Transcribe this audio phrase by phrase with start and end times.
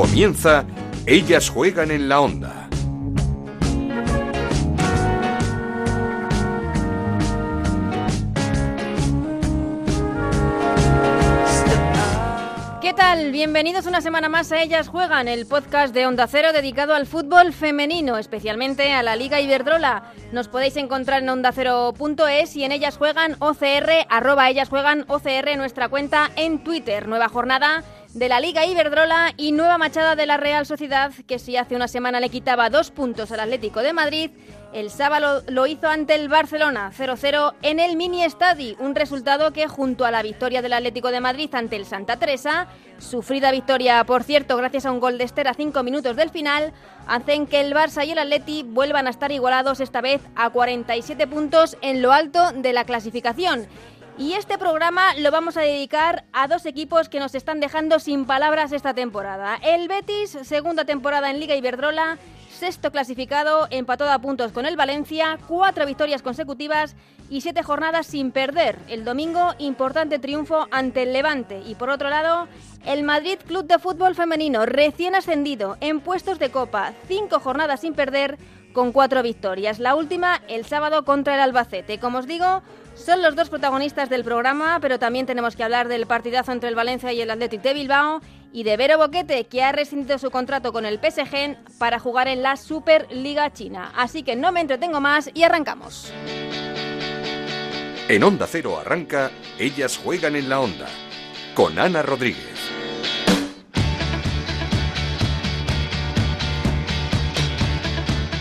[0.00, 0.64] Comienza
[1.04, 2.70] Ellas juegan en la onda.
[12.80, 13.30] ¿Qué tal?
[13.30, 17.52] Bienvenidos una semana más a Ellas Juegan, el podcast de Onda Cero dedicado al fútbol
[17.52, 20.14] femenino, especialmente a la Liga Iberdrola.
[20.32, 25.90] Nos podéis encontrar en ondacero.es y en Ellas Juegan OCR, arroba Ellas Juegan OCR, nuestra
[25.90, 27.06] cuenta en Twitter.
[27.06, 31.56] Nueva jornada de la Liga Iberdrola y nueva machada de la Real Sociedad, que si
[31.56, 34.30] hace una semana le quitaba dos puntos al Atlético de Madrid,
[34.72, 39.68] el sábado lo hizo ante el Barcelona 0-0 en el Mini Estadi, un resultado que
[39.68, 42.68] junto a la victoria del Atlético de Madrid ante el Santa Teresa,
[42.98, 46.72] sufrida victoria por cierto gracias a un gol de Esther a cinco minutos del final,
[47.06, 51.26] hacen que el Barça y el Atleti vuelvan a estar igualados esta vez a 47
[51.26, 53.66] puntos en lo alto de la clasificación.
[54.20, 58.26] Y este programa lo vamos a dedicar a dos equipos que nos están dejando sin
[58.26, 59.58] palabras esta temporada.
[59.62, 62.18] El Betis, segunda temporada en Liga Iberdrola,
[62.50, 66.96] sexto clasificado, empatado a puntos con el Valencia, cuatro victorias consecutivas
[67.30, 68.78] y siete jornadas sin perder.
[68.88, 71.62] El domingo, importante triunfo ante el Levante.
[71.64, 72.46] Y por otro lado,
[72.84, 77.94] el Madrid Club de Fútbol Femenino, recién ascendido en puestos de Copa, cinco jornadas sin
[77.94, 78.36] perder
[78.72, 79.78] con cuatro victorias.
[79.78, 81.98] La última el sábado contra el Albacete.
[81.98, 82.62] Como os digo,
[82.94, 86.74] son los dos protagonistas del programa, pero también tenemos que hablar del partidazo entre el
[86.74, 88.20] Valencia y el Athletic de Bilbao
[88.52, 92.42] y de Vero Boquete, que ha rescindido su contrato con el PSG para jugar en
[92.42, 93.92] la Superliga China.
[93.96, 96.12] Así que no me entretengo más y arrancamos.
[98.08, 100.88] En Onda Cero arranca Ellas juegan en la onda
[101.54, 102.59] con Ana Rodríguez.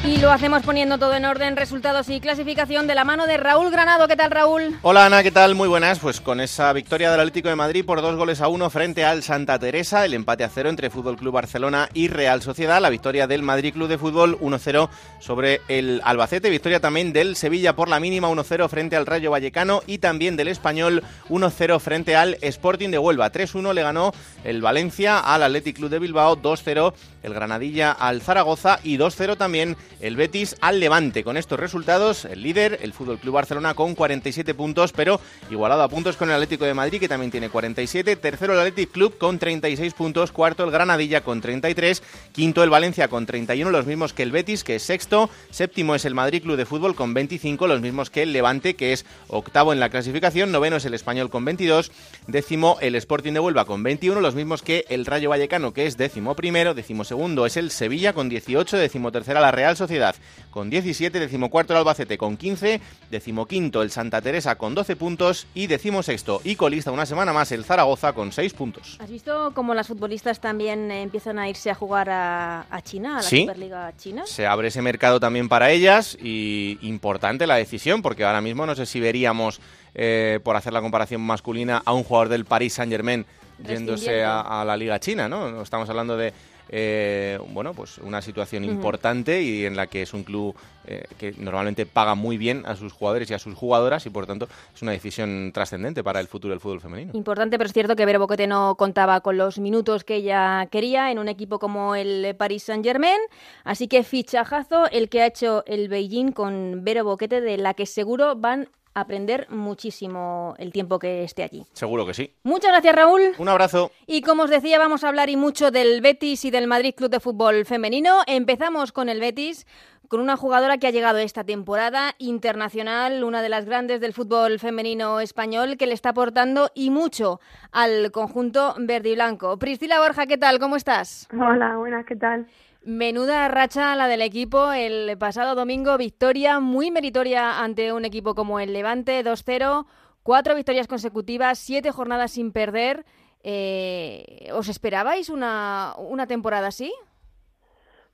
[0.10, 3.70] Y lo hacemos poniendo todo en orden, resultados y clasificación de la mano de Raúl
[3.70, 4.08] Granado.
[4.08, 4.76] ¿Qué tal, Raúl?
[4.82, 5.54] Hola, Ana, ¿qué tal?
[5.54, 6.00] Muy buenas.
[6.00, 9.22] Pues con esa victoria del Atlético de Madrid por dos goles a uno frente al
[9.22, 13.28] Santa Teresa, el empate a cero entre Fútbol Club Barcelona y Real Sociedad, la victoria
[13.28, 18.00] del Madrid Club de Fútbol 1-0 sobre el Albacete, victoria también del Sevilla por la
[18.00, 22.98] mínima 1-0 frente al Rayo Vallecano y también del Español 1-0 frente al Sporting de
[22.98, 23.32] Huelva.
[23.32, 24.12] 3-1 le ganó
[24.44, 29.76] el Valencia al Athletic Club de Bilbao, 2-0 el Granadilla al Zaragoza y 2-0 también
[30.00, 31.24] el Betis al Levante.
[31.24, 35.20] Con estos resultados, el líder, el Fútbol Club Barcelona con 47 puntos, pero
[35.50, 38.92] igualado a puntos con el Atlético de Madrid que también tiene 47, tercero el Athletic
[38.92, 43.86] Club con 36 puntos, cuarto el Granadilla con 33, quinto el Valencia con 31, los
[43.86, 47.14] mismos que el Betis que es sexto, séptimo es el Madrid Club de Fútbol con
[47.14, 50.94] 25, los mismos que el Levante que es octavo en la clasificación, noveno es el
[50.94, 51.92] Español con 22,
[52.28, 55.98] décimo el Sporting de Huelva con 21, los mismos que el Rayo Vallecano que es
[55.98, 60.16] décimo primero, décimo segundo es el Sevilla con 18, decimotercera la Real Sociedad
[60.52, 65.68] con 17, decimocuarto el Albacete con 15, decimoquinto el Santa Teresa con 12 puntos y
[65.68, 68.98] decimosexto y colista una semana más el Zaragoza con 6 puntos.
[69.02, 73.14] ¿Has visto cómo las futbolistas también eh, empiezan a irse a jugar a, a China,
[73.14, 73.42] a la Sí.
[73.42, 74.24] Superliga China?
[74.26, 78.76] Se abre ese mercado también para ellas y importante la decisión porque ahora mismo no
[78.76, 79.60] sé si veríamos,
[79.96, 83.26] eh, por hacer la comparación masculina, a un jugador del Paris Saint Germain
[83.68, 85.62] yéndose a la Liga China, ¿no?
[85.62, 86.34] Estamos hablando de
[86.70, 91.34] eh, bueno, pues una situación importante y en la que es un club eh, que
[91.38, 94.82] normalmente paga muy bien a sus jugadores y a sus jugadoras y por tanto es
[94.82, 97.12] una decisión trascendente para el futuro del fútbol femenino.
[97.14, 101.12] Importante, pero es cierto que Vero Boquete no contaba con los minutos que ella quería
[101.12, 103.20] en un equipo como el Paris Saint-Germain.
[103.64, 107.86] Así que fichajazo el que ha hecho el Beijing con Vero Boquete, de la que
[107.86, 111.66] seguro van aprender muchísimo el tiempo que esté allí.
[111.74, 112.34] Seguro que sí.
[112.44, 113.22] Muchas gracias, Raúl.
[113.38, 113.92] Un abrazo.
[114.08, 117.10] Y como os decía, vamos a hablar y mucho del Betis y del Madrid Club
[117.10, 118.22] de Fútbol Femenino.
[118.28, 119.66] Empezamos con el Betis,
[120.10, 124.60] con una jugadora que ha llegado esta temporada internacional, una de las grandes del fútbol
[124.60, 127.40] femenino español, que le está aportando y mucho
[127.72, 129.58] al conjunto verde y blanco.
[129.60, 130.60] Priscila Borja, ¿qué tal?
[130.60, 131.28] ¿Cómo estás?
[131.32, 132.48] Hola, buenas, ¿qué tal?
[132.82, 134.72] Menuda racha la del equipo.
[134.72, 139.86] El pasado domingo, victoria muy meritoria ante un equipo como el Levante, 2-0,
[140.24, 143.06] cuatro victorias consecutivas, siete jornadas sin perder.
[143.44, 146.94] Eh, ¿Os esperabais una, una temporada así?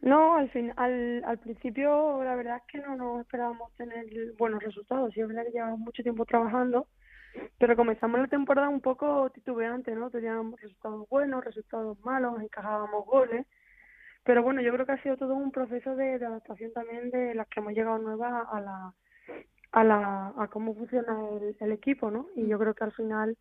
[0.01, 4.06] No, al, fin, al, al principio la verdad es que no nos esperábamos tener
[4.38, 5.13] buenos resultados.
[5.13, 6.88] Sí, es verdad que llevamos mucho tiempo trabajando,
[7.57, 10.09] pero comenzamos la temporada un poco titubeante, ¿no?
[10.09, 13.45] Teníamos resultados buenos, resultados malos, encajábamos goles.
[14.25, 17.36] Pero bueno, yo creo que ha sido todo un proceso de, de adaptación también de
[17.36, 18.94] las que hemos llegado nuevas a la
[19.72, 22.27] a la a cómo funciona el, el equipo, ¿no?
[22.36, 23.38] Y yo creo que al final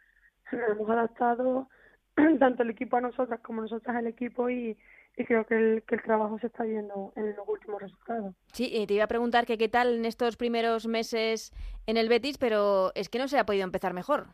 [0.53, 1.69] nos hemos adaptado
[2.39, 4.77] tanto el equipo a nosotras como nosotras al equipo y,
[5.17, 8.35] y creo que el, que el trabajo se está viendo en los últimos resultados.
[8.53, 11.53] Sí, te iba a preguntar que qué tal en estos primeros meses
[11.87, 14.27] en el Betis, pero es que no se ha podido empezar mejor.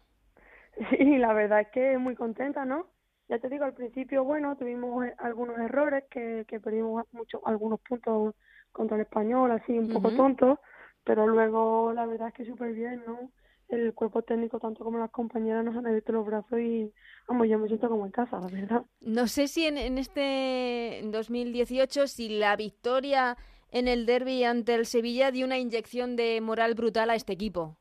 [0.91, 2.87] Sí, la verdad es que muy contenta, ¿no?
[3.31, 7.81] Ya te digo, al principio, bueno, tuvimos eh, algunos errores que, que perdimos mucho, algunos
[7.81, 8.35] puntos
[8.73, 10.59] contra el español, así un poco tontos,
[11.05, 13.31] pero luego la verdad es que súper bien, ¿no?
[13.69, 16.93] El cuerpo técnico, tanto como las compañeras, nos han abierto los brazos y,
[17.29, 18.83] vamos, yo me siento como en casa, la verdad.
[19.01, 23.37] No sé si en, en este 2018, si la victoria
[23.71, 27.77] en el derby ante el Sevilla dio una inyección de moral brutal a este equipo.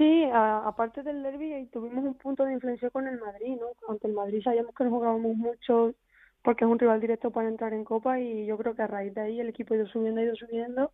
[0.00, 3.66] Sí, aparte del derby tuvimos un punto de influencia con el Madrid, ¿no?
[3.86, 5.92] Ante el Madrid sabíamos que no jugábamos mucho
[6.42, 9.12] porque es un rival directo para entrar en Copa y yo creo que a raíz
[9.12, 10.90] de ahí el equipo ha ido subiendo, ha ido subiendo.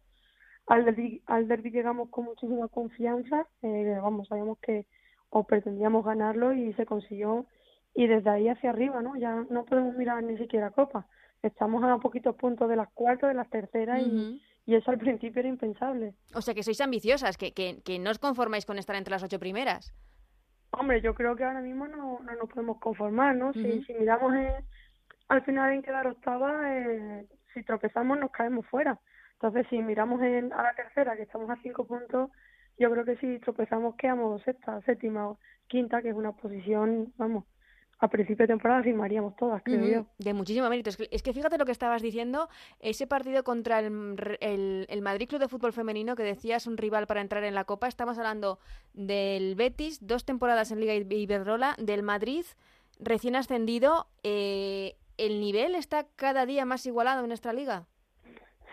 [0.66, 4.86] Al derby, al derby llegamos con muchísima confianza, eh, vamos, sabíamos que
[5.30, 7.46] o pretendíamos ganarlo y se consiguió
[7.94, 9.14] y desde ahí hacia arriba, ¿no?
[9.14, 11.06] Ya no podemos mirar ni siquiera Copa.
[11.42, 15.40] Estamos a poquitos puntos de las cuartas, de las terceras y y eso al principio
[15.40, 16.14] era impensable.
[16.34, 19.22] O sea, que sois ambiciosas, que, que, que no os conformáis con estar entre las
[19.22, 19.94] ocho primeras.
[20.72, 23.52] Hombre, yo creo que ahora mismo no, no nos podemos conformar, ¿no?
[23.52, 24.34] si, si miramos
[25.28, 28.98] al final en quedar octava, eh, si tropezamos nos caemos fuera.
[29.34, 32.30] Entonces, si miramos en, a la tercera, que estamos a cinco puntos,
[32.78, 37.44] yo creo que si tropezamos quedamos sexta, séptima o quinta, que es una posición, vamos,
[37.98, 40.06] a principio de temporada firmaríamos todas, creo yo.
[40.18, 40.90] De muchísimo mérito.
[40.90, 42.48] Es que, fíjate lo que estabas diciendo,
[42.80, 47.22] ese partido contra el, el, Madrid Club de Fútbol Femenino, que decías un rival para
[47.22, 48.58] entrar en la Copa, estamos hablando
[48.92, 52.44] del Betis, dos temporadas en Liga Iberdrola, del Madrid,
[53.00, 54.08] recién ascendido.
[54.22, 57.86] Eh, ¿El nivel está cada día más igualado en nuestra liga?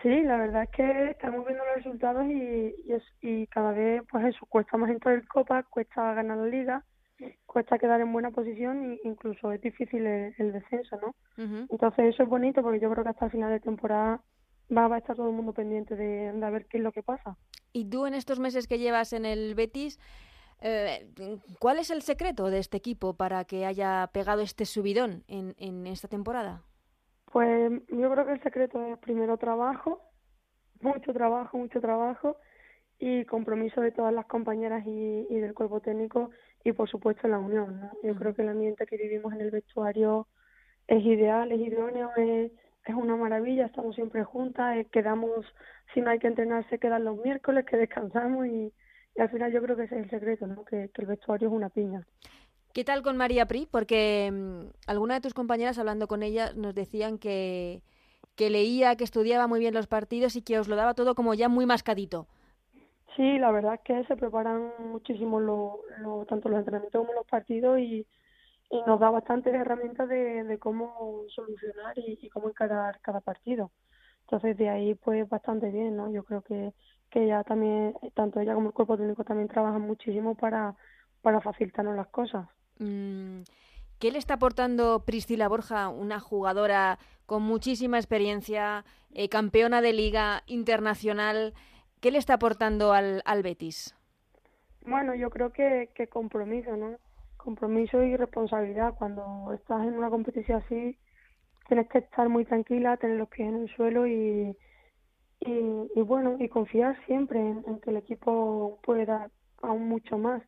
[0.02, 2.74] Sí, la verdad es que estamos viendo los resultados y,
[3.22, 6.84] y, y cada vez, pues eso, cuesta más entrar en Copa, cuesta ganar la liga
[7.54, 11.14] cuesta quedar en buena posición e incluso es difícil el, descenso, ¿no?
[11.70, 14.20] Entonces eso es bonito porque yo creo que hasta el final de temporada
[14.76, 17.36] va, a estar todo el mundo pendiente de, de, ver qué es lo que pasa.
[17.72, 20.00] Y tú en estos meses que llevas en el Betis,
[20.62, 21.08] eh,
[21.60, 25.86] ¿cuál es el secreto de este equipo para que haya pegado este subidón en, en
[25.86, 26.64] esta temporada?
[27.32, 30.00] Pues yo creo que el secreto es primero trabajo,
[30.80, 32.36] mucho trabajo, mucho trabajo
[32.98, 36.30] y compromiso de todas las compañeras y, y del cuerpo técnico
[36.64, 37.80] y por supuesto la unión.
[37.80, 37.90] ¿no?
[38.02, 40.26] Yo creo que el ambiente que vivimos en el vestuario
[40.88, 42.50] es ideal, es idóneo, es,
[42.86, 45.44] es una maravilla, estamos siempre juntas, eh, quedamos,
[45.92, 48.72] si no hay que entrenar se quedan los miércoles, que descansamos y,
[49.16, 50.64] al final yo creo que ese es el secreto, ¿no?
[50.64, 52.04] que, el vestuario es una piña.
[52.72, 53.68] ¿Qué tal con María Pri?
[53.70, 57.82] Porque mm, alguna de tus compañeras hablando con ella nos decían que,
[58.34, 61.34] que leía, que estudiaba muy bien los partidos y que os lo daba todo como
[61.34, 62.26] ya muy mascadito.
[63.16, 67.26] Sí, la verdad es que se preparan muchísimo lo, lo, tanto los entrenamientos como los
[67.26, 68.06] partidos y,
[68.70, 73.70] y nos da bastantes herramientas de, de cómo solucionar y, cómo encarar cada partido.
[74.22, 76.10] Entonces de ahí pues bastante bien, ¿no?
[76.10, 76.72] Yo creo que,
[77.10, 80.74] que ella también, tanto ella como el cuerpo técnico también trabajan muchísimo para,
[81.22, 82.48] para facilitarnos las cosas.
[82.78, 83.42] Mm,
[84.00, 90.42] ¿Qué le está aportando Priscila Borja, una jugadora con muchísima experiencia, eh, campeona de liga
[90.46, 91.54] internacional?
[92.04, 93.94] ¿Qué le está aportando al, al Betis?
[94.84, 96.98] Bueno, yo creo que, que compromiso, ¿no?
[97.38, 98.92] Compromiso y responsabilidad.
[98.98, 100.98] Cuando estás en una competición así,
[101.66, 104.54] tienes que estar muy tranquila, tener los pies en el suelo y,
[105.40, 109.30] y, bueno, y confiar siempre en, que el equipo puede dar
[109.62, 110.42] aún mucho más.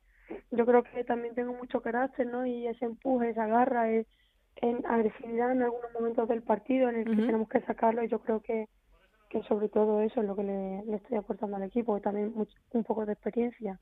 [0.50, 2.44] Yo creo que también tengo mucho carácter, ¿no?
[2.44, 4.06] Y ese empuje, esa garra, es,
[4.56, 8.18] en agresividad en algunos momentos del partido en el que tenemos que sacarlo y yo
[8.18, 8.68] creo que,
[9.28, 12.34] que sobre todo eso es lo que le, estoy aportando al equipo y también
[12.72, 13.78] un poco de experiencia.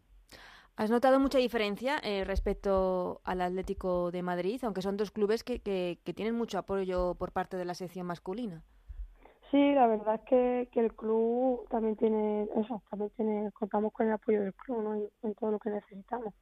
[0.76, 5.60] ¿Has notado mucha diferencia eh, respecto al Atlético de Madrid, aunque son dos clubes que,
[5.60, 8.64] que, tienen mucho apoyo por parte de la sección masculina?
[9.52, 14.06] Sí, la verdad es que, que el club también tiene eso, también tiene, contamos con
[14.08, 14.94] el apoyo del club ¿no?
[15.22, 16.34] en, todo lo que necesitamos.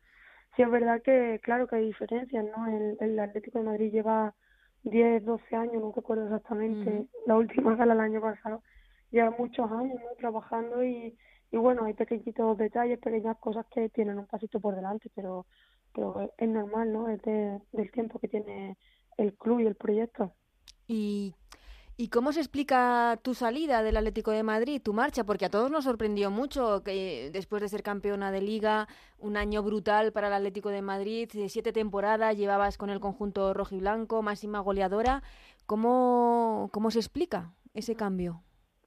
[0.57, 2.67] Sí, es verdad que, claro que hay diferencias, ¿no?
[2.69, 4.35] El, el Atlético de Madrid lleva
[4.85, 8.63] 10, 12 años, no recuerdo exactamente, la última gala el año pasado,
[9.13, 10.17] lleva muchos años ¿no?
[10.19, 11.17] trabajando y,
[11.53, 15.47] bueno, hay pequeñitos detalles, pequeñas cosas que tienen un pasito por delante, pero,
[15.95, 17.09] pero es normal, ¿no?
[17.09, 18.79] Es del tiempo que tiene
[19.19, 20.33] el club y el proyecto.
[20.89, 21.35] ¿Y,
[21.99, 25.25] ¿Y cómo se explica tu salida del Atlético de Madrid, tu marcha?
[25.25, 28.89] Porque a todos nos sorprendió mucho que después de ser campeona de liga,
[29.19, 34.23] un año brutal para el Atlético de Madrid, siete temporadas, llevabas con el conjunto rojiblanco,
[34.23, 35.23] máxima goleadora.
[35.67, 38.43] ¿Cómo, cómo se explica ese cambio?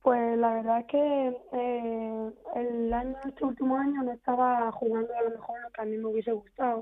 [0.05, 5.23] Pues la verdad es que eh, el año, este último año no estaba jugando a
[5.23, 6.81] lo mejor lo que a mí me hubiese gustado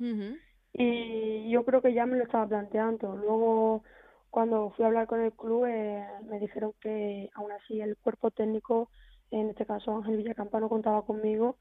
[0.73, 3.15] y yo creo que ya me lo estaba planteando.
[3.15, 3.83] Luego
[4.29, 8.29] cuando fui a hablar con el club eh, me dijeron que aún así el cuerpo
[8.29, 8.89] técnico,
[9.31, 11.55] en este caso Ángel Villacampano, contaba conmigo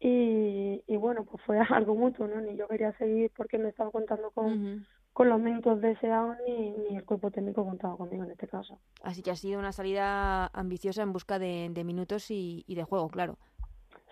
[0.00, 2.40] y, y bueno, pues fue algo mutuo, ¿no?
[2.40, 6.96] Ni yo quería seguir porque me estaba contando con, con los minutos deseados ni, ni
[6.96, 8.80] el cuerpo técnico contaba conmigo en este caso.
[9.00, 13.38] Así que ha sido una salida ambiciosa en busca de, minutos y, de juego, claro.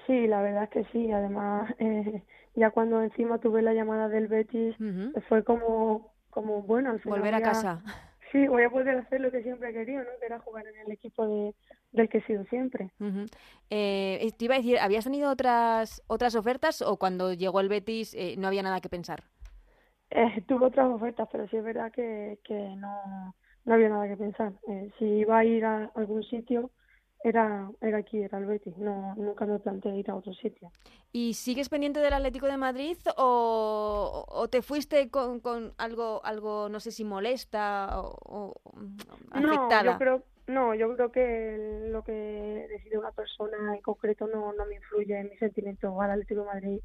[0.07, 1.11] Sí, la verdad es que sí.
[1.11, 2.23] Además, eh,
[2.55, 4.77] ya cuando encima tuve la llamada del Betis,
[5.29, 7.83] fue como, como bueno, al final Volver a casa.
[8.31, 10.09] Sí, voy a poder hacer lo que siempre he querido, ¿no?
[10.19, 11.55] Que era jugar en el equipo de,
[11.91, 12.91] del que he sido siempre.
[13.69, 18.15] eh, te iba a decir, ¿habías tenido otras otras ofertas o cuando llegó el Betis
[18.15, 19.25] eh, no había nada que pensar?
[20.15, 24.17] Eh, tuve otras ofertas, pero sí es verdad que, que no, no había nada que
[24.17, 24.53] pensar.
[24.69, 26.71] Eh, si iba a ir a algún sitio,
[27.25, 28.77] era, era aquí, era el Betis.
[28.77, 30.71] No, nunca me planteé ir a otro sitio.
[31.13, 36.69] ¿Y sigues pendiente del Atlético de Madrid o, o te fuiste con, con algo, algo,
[36.69, 38.61] no sé si molesta o,
[39.31, 39.83] afectada?
[39.85, 42.13] No, yo creo, no, yo creo que lo que
[42.69, 46.47] decide una persona en concreto no, no me influye en mis sentimientos al Atlético de
[46.47, 46.81] Madrid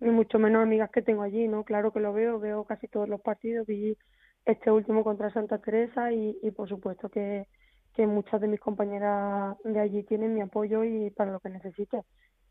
[0.00, 1.64] ni mucho menos amigas que tengo allí, ¿no?
[1.64, 3.96] Claro que lo veo, veo casi todos los partidos, vi
[4.44, 7.46] este último contra Santa Teresa y, y por supuesto que,
[7.94, 12.02] que muchas de mis compañeras de allí tienen mi apoyo y para lo que necesite.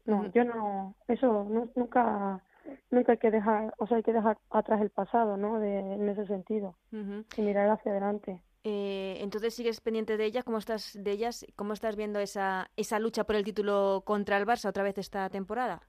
[0.05, 2.43] No, yo no, eso no, nunca,
[2.89, 5.59] nunca hay que dejar, o sea, hay que dejar atrás el pasado, ¿no?
[5.59, 8.41] De, en ese sentido y mirar hacia adelante.
[8.63, 11.45] Eh, entonces sigues pendiente de ellas, ¿cómo estás de ellas?
[11.55, 15.29] ¿Cómo estás viendo esa esa lucha por el título contra el Barça otra vez esta
[15.29, 15.81] temporada?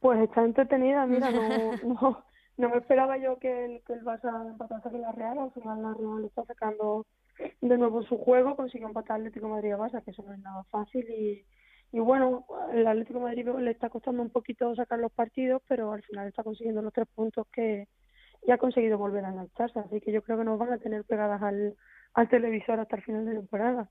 [0.00, 1.40] Pues está entretenida, mira, no,
[1.84, 2.24] no,
[2.56, 5.82] no me esperaba yo que el, que el Barça empatase con la Real, al final
[5.82, 7.06] la Real está sacando
[7.60, 10.64] de nuevo su juego, consiguió empatar Atlético Madrid a Barça, que eso no es nada
[10.64, 11.44] fácil y,
[11.92, 16.02] y bueno, el Atlético Madrid le está costando un poquito sacar los partidos, pero al
[16.02, 17.88] final está consiguiendo los tres puntos que
[18.46, 21.04] ya ha conseguido volver a engancharse, así que yo creo que nos van a tener
[21.04, 21.76] pegadas al,
[22.14, 23.88] al televisor hasta el final de temporada.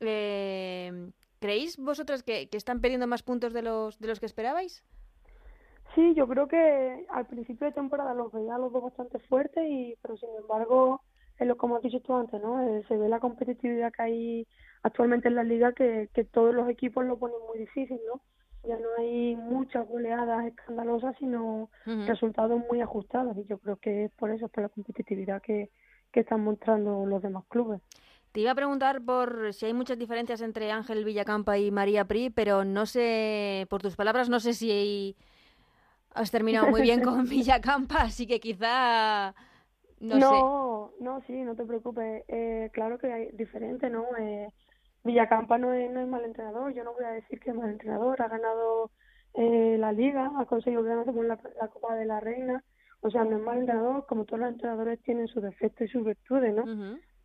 [0.00, 4.84] eh, ¿Creéis vosotras que, que están perdiendo más puntos de los, de los que esperabais?
[5.94, 9.96] Sí, yo creo que al principio de temporada los veía los dos bastante fuertes, y
[10.00, 11.02] pero sin embargo,
[11.38, 12.62] es lo como has dicho tú antes, ¿no?
[12.62, 14.46] Eh, se ve la competitividad que hay
[14.82, 18.20] actualmente en la liga que, que todos los equipos lo ponen muy difícil, ¿no?
[18.68, 21.70] Ya no hay muchas goleadas escandalosas, sino
[22.06, 25.70] resultados muy ajustados y yo creo que es por eso, por la competitividad que,
[26.12, 27.80] que están mostrando los demás clubes.
[28.32, 32.28] Te iba a preguntar por si hay muchas diferencias entre Ángel Villacampa y María Pri,
[32.28, 35.16] pero no sé, por tus palabras, no sé si hay
[36.14, 39.34] Has terminado muy bien con Villacampa, así que quizá...
[40.00, 42.24] No, no, no, sí, no te preocupes.
[42.28, 44.06] Eh, claro que hay diferente, ¿no?
[44.18, 44.48] Eh,
[45.04, 47.70] Villacampa no es, no es mal entrenador, yo no voy a decir que es mal
[47.70, 48.90] entrenador, ha ganado
[49.34, 52.64] eh, la liga, ha conseguido ganarse con la, Copa de la Reina,
[53.00, 56.04] o sea, no es mal entrenador, como todos los entrenadores tienen sus defectos y sus
[56.04, 56.64] virtudes, ¿no?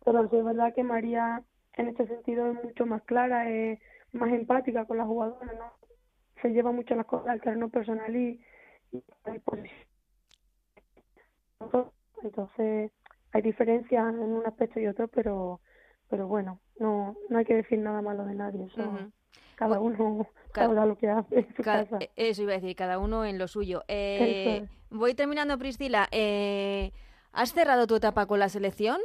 [0.04, 1.42] Pero es verdad que María
[1.74, 3.78] en este sentido es mucho más clara, es
[4.12, 5.72] más empática con las jugadoras, ¿no?
[6.40, 8.40] Se lleva mucho las cosas al terreno personal y,
[12.22, 12.92] entonces
[13.32, 15.60] hay diferencias en un aspecto y otro, pero
[16.08, 18.66] pero bueno, no no hay que decir nada malo de nadie.
[18.66, 19.10] Eso,
[19.56, 21.98] Cada uno cada, lo que hace en su casa.
[22.16, 23.82] Eso iba a decir, cada uno en lo suyo.
[23.88, 26.08] Eh, voy terminando, Priscila.
[26.10, 26.92] Eh,
[27.32, 28.98] ¿Has cerrado tu etapa con la selección?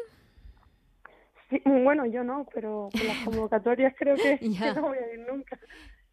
[1.50, 5.20] Sí, bueno, yo no, pero con las convocatorias creo que, que no voy a ir
[5.20, 5.60] nunca.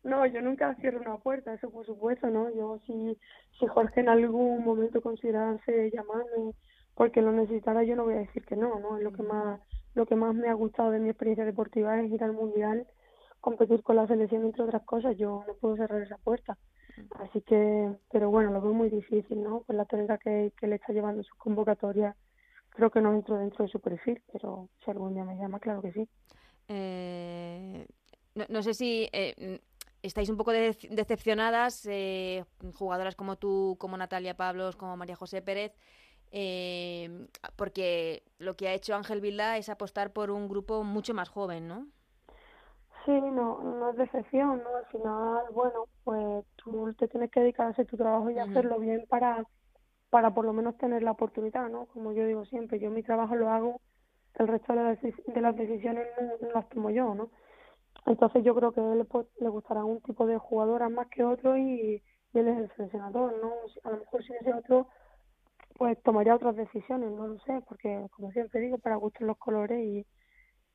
[0.09, 2.49] No, yo nunca cierro una puerta, eso por supuesto, ¿no?
[2.55, 3.19] Yo si,
[3.59, 6.55] si Jorge en algún momento considerase llamarme
[6.95, 8.97] porque lo necesitara, yo no voy a decir que no, ¿no?
[8.97, 9.61] Es lo que más,
[9.95, 12.87] lo que más me ha gustado de mi experiencia deportiva es ir al Mundial,
[13.41, 16.57] competir con la selección, entre otras cosas, yo no puedo cerrar esa puerta.
[17.21, 19.61] Así que, pero bueno, lo veo muy difícil, ¿no?
[19.61, 22.17] Por la tonalidad que, que le está llevando sus convocatorias,
[22.71, 25.83] creo que no entro dentro de su perfil, pero si algún día me llama, claro
[25.83, 26.09] que sí.
[26.69, 27.87] Eh,
[28.35, 29.61] no, no, sé si eh,
[30.03, 35.77] estáis un poco decepcionadas, eh, jugadoras como tú, como Natalia Pablos, como María José Pérez,
[36.31, 37.27] eh,
[37.57, 41.69] porque lo que ha hecho Ángel Vilda es apostar por un grupo mucho más joven,
[41.69, 41.87] ¿no?
[43.05, 44.77] Sí, no, no es decepción, ¿no?
[44.77, 48.79] Al final, bueno, pues tú te tienes que dedicar a hacer tu trabajo y hacerlo
[48.79, 49.45] bien para,
[50.11, 51.87] para por lo menos tener la oportunidad, ¿no?
[51.87, 53.81] Como yo digo siempre, yo mi trabajo lo hago,
[54.35, 56.07] el resto de las, de las decisiones
[56.43, 57.31] no las tomo yo, ¿no?
[58.07, 61.57] Entonces yo creo que él pues, le gustará un tipo de jugadora más que otro
[61.57, 62.03] y,
[62.35, 63.53] él es el seleccionador, ¿no?
[63.85, 64.87] A lo mejor si ese otro,
[65.77, 69.85] pues tomaría otras decisiones, no lo sé, porque como siempre digo, para gustar los colores
[69.85, 70.07] y,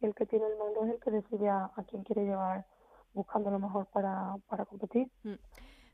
[0.01, 2.65] el que tiene el mando es el que decide a, quién quiere llevar
[3.13, 5.07] buscando lo mejor para, para competir.
[5.23, 5.35] Mm.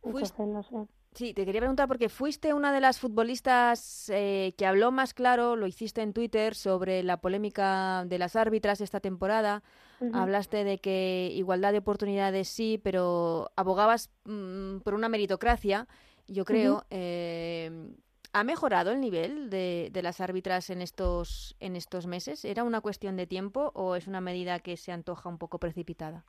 [0.03, 0.87] Entonces, no sé.
[1.13, 5.55] Sí, te quería preguntar porque fuiste una de las futbolistas eh, que habló más claro,
[5.55, 9.63] lo hiciste en Twitter, sobre la polémica de las árbitras esta temporada.
[10.13, 15.87] Hablaste de que igualdad de oportunidades sí, pero abogabas mm, por una meritocracia,
[16.27, 16.85] yo creo.
[16.89, 17.71] eh,
[18.31, 22.45] ¿Ha mejorado el nivel de, de, las árbitras en estos, en estos meses?
[22.45, 26.25] ¿Era una cuestión de tiempo o es una medida que se antoja un poco precipitada?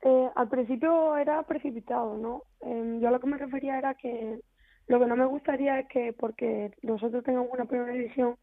[0.00, 2.44] Eh, al principio era precipitado, ¿no?
[2.60, 4.40] Eh, yo a lo que me refería era que
[4.86, 8.36] lo que no me gustaría es que porque nosotros tengamos una primera división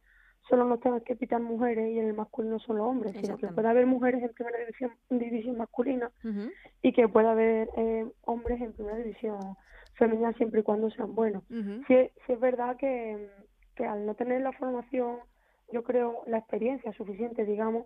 [0.49, 3.69] solo nos tengan que pitar mujeres y en el masculino solo hombres, sino que pueda
[3.69, 6.11] haber mujeres en primera división, división masculina
[6.81, 9.39] y que pueda haber eh, hombres en primera división
[9.95, 11.43] femenina siempre y cuando sean buenos.
[11.87, 11.95] sí,
[12.27, 13.29] es verdad que,
[13.75, 15.17] que al no tener la formación,
[15.71, 17.85] yo creo, la experiencia suficiente, digamos,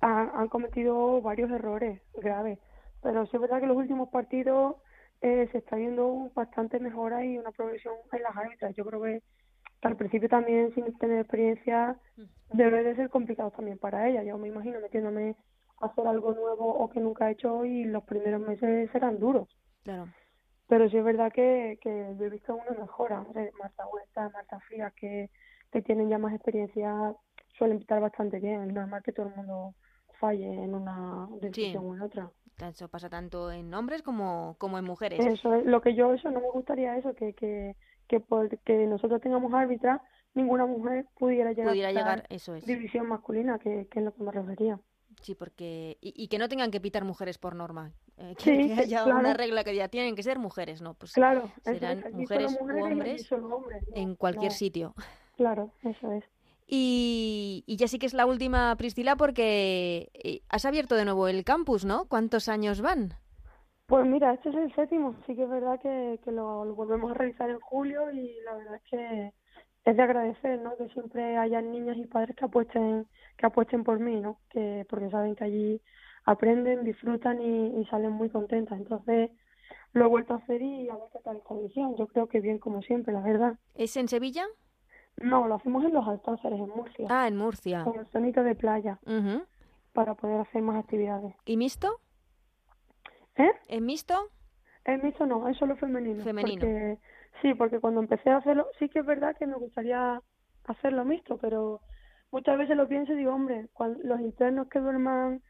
[0.00, 2.58] han, han cometido varios errores graves.
[3.02, 4.76] Pero sí es verdad que en los últimos partidos
[5.20, 8.74] eh, se está viendo bastante mejora y una progresión en las árbitras.
[8.76, 9.22] Yo creo que
[9.82, 11.96] al principio también sin tener experiencia
[12.52, 14.22] debe de ser complicado también para ella.
[14.22, 15.36] Yo me imagino metiéndome
[15.80, 19.48] a hacer algo nuevo o que nunca he hecho y los primeros meses serán duros.
[19.84, 20.08] Claro.
[20.66, 23.24] Pero sí es verdad que, que he visto una mejora.
[23.58, 25.30] Marta Huerta, Marta Frías, que,
[25.72, 27.14] que tienen ya más experiencia,
[27.56, 28.62] suelen estar bastante bien.
[28.62, 29.74] Es normal que todo el mundo
[30.18, 32.30] falle en una decisión o en otra.
[32.58, 35.24] Eso pasa tanto en hombres como, como en mujeres.
[35.24, 37.76] Eso es lo que yo, eso no me gustaría eso, que, que,
[38.08, 40.00] que porque nosotros tengamos árbitras,
[40.34, 42.64] ninguna mujer pudiera llegar pudiera a llegar, eso es.
[42.64, 44.80] división masculina, que, que es lo que me refería.
[45.22, 47.92] Sí, porque y, y, que no tengan que pitar mujeres por norma.
[48.16, 50.94] Eh, que, sí, que haya una regla que ya tienen que ser mujeres, ¿no?
[50.94, 54.56] Pues claro, serán mujeres, mujeres, u hombres hombres en cualquier no.
[54.56, 54.94] sitio.
[55.36, 56.24] Claro, eso es.
[56.66, 61.26] Y, y, ya sí que es la última, Priscila, porque eh, has abierto de nuevo
[61.26, 62.06] el campus, ¿no?
[62.06, 63.14] ¿Cuántos años van?
[63.88, 67.10] Pues mira, este es el séptimo, sí que es verdad que, que lo, lo, volvemos
[67.10, 69.32] a realizar en julio y la verdad es que
[69.86, 70.76] es de agradecer, ¿no?
[70.76, 73.06] Que siempre hayan niñas y padres que apuesten,
[73.38, 74.40] que apuesten por mí, ¿no?
[74.50, 75.80] Que porque saben que allí
[76.26, 78.78] aprenden, disfrutan y, y salen muy contentas.
[78.78, 79.30] Entonces
[79.94, 81.96] lo he vuelto a hacer y a ver qué tal condición.
[81.96, 83.58] Yo creo que bien como siempre, la verdad.
[83.74, 84.44] ¿Es en Sevilla?
[85.16, 87.06] No, lo hacemos en los Alcázares, en Murcia.
[87.08, 87.84] Ah, en Murcia.
[87.84, 88.98] Con el tonito de playa.
[89.06, 89.46] Uh -huh.
[89.94, 91.34] Para poder hacer más actividades.
[91.46, 91.88] ¿Y mixto?
[93.38, 93.52] ¿Eh?
[93.68, 94.30] ¿Es mixto?
[94.84, 96.22] Es mixto no, es solo femenino.
[96.24, 96.60] Femenino.
[96.60, 96.98] Porque,
[97.42, 100.20] sí, porque cuando empecé a hacerlo, sí que es verdad que me gustaría
[100.64, 101.80] hacerlo mixto, pero
[102.30, 105.42] muchas veces lo pienso y digo, hombre, cuando los internos que duerman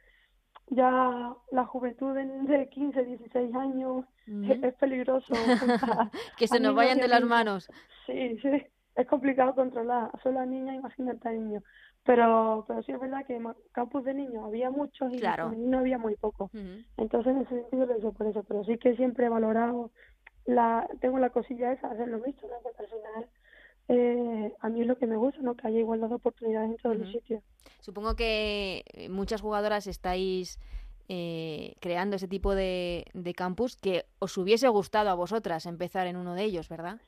[0.71, 4.53] ya la juventud de, de 15, 16 años uh -huh.
[4.53, 5.33] es, es, peligroso.
[6.37, 7.71] que se nos vayan de las manos.
[8.07, 10.11] Sí, sí, es complicado controlar.
[10.23, 11.63] Solo a niñas, imagínate a niños.
[12.09, 13.39] Pero, pero sí es verdad que
[13.73, 15.53] campus de niños había muchos y claro.
[15.55, 16.49] no había muy pocos.
[16.55, 16.85] Uh -huh.
[16.97, 18.43] Entonces, en ese sentido lo hice por eso.
[18.45, 19.91] Pero sí que siempre he valorado,
[20.47, 22.57] la tengo la cosilla esa, hacer lo mismo, ¿no?
[22.63, 23.27] Porque al final
[23.89, 25.55] eh, a mí es lo que me gusta, ¿no?
[25.55, 27.05] Que haya igualdad de oportunidades en todos uh -huh.
[27.05, 27.43] los sitios.
[27.81, 30.59] Supongo que muchas jugadoras estáis
[31.11, 36.17] eh, creando ese tipo de, de campus que os hubiese gustado a vosotras empezar en
[36.17, 37.03] uno de ellos, ¿verdad?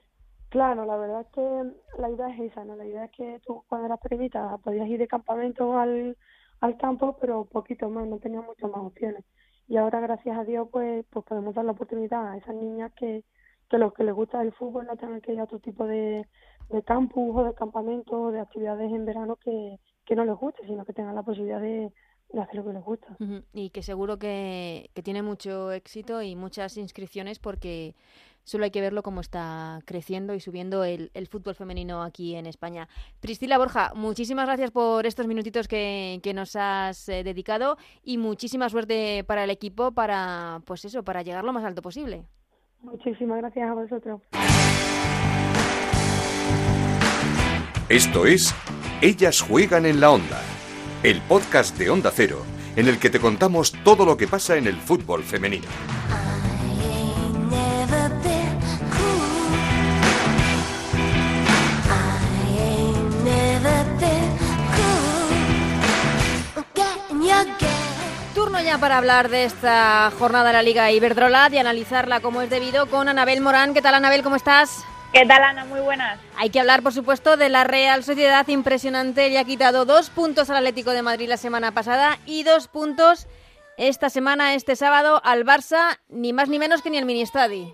[0.50, 2.74] Claro, la verdad es que la idea es esa, ¿no?
[2.74, 6.16] La idea es que tú cuando eras pequeñita podías ir de campamento al,
[6.60, 9.24] al campo, pero poquito más, no tenías muchas más opciones.
[9.68, 13.22] Y ahora, gracias a Dios, pues, pues podemos dar la oportunidad a esas niñas que,
[13.68, 16.26] que los que les gusta el fútbol no tengan que ir a otro tipo de,
[16.70, 20.66] de campus o de campamento o de actividades en verano que, que no les guste,
[20.66, 21.92] sino que tengan la posibilidad de,
[22.32, 23.16] de hacer lo que les gusta.
[23.52, 27.94] Y que seguro que, que tiene mucho éxito y muchas inscripciones porque
[28.50, 32.46] solo hay que verlo cómo está creciendo y subiendo el, el, fútbol femenino aquí en
[32.46, 32.88] España.
[33.20, 38.68] Priscila Borja, muchísimas gracias por estos minutitos que, que nos has eh, dedicado y muchísima
[38.68, 42.24] suerte para el equipo para, pues eso, para llegar lo más alto posible.
[42.80, 44.20] Muchísimas gracias a vosotros.
[47.88, 48.52] Esto es
[49.00, 50.40] Ellas juegan en la onda,
[51.04, 52.42] el podcast de Onda Cero,
[52.74, 55.68] en el que te contamos todo lo que pasa en el fútbol femenino.
[68.64, 72.86] Ya para hablar de esta jornada de la Liga Iberdrola y analizarla como es debido
[72.86, 73.72] con Anabel Morán.
[73.72, 74.22] ¿Qué tal, Anabel?
[74.22, 74.84] ¿Cómo estás?
[75.12, 75.64] ¿Qué tal, Ana?
[75.64, 76.20] Muy buenas.
[76.36, 78.46] Hay que hablar, por supuesto, de la Real Sociedad.
[78.48, 79.30] Impresionante.
[79.30, 83.28] Le ha quitado dos puntos al Atlético de Madrid la semana pasada y dos puntos
[83.78, 87.72] esta semana, este sábado, al Barça, ni más ni menos que ni al Ministadi.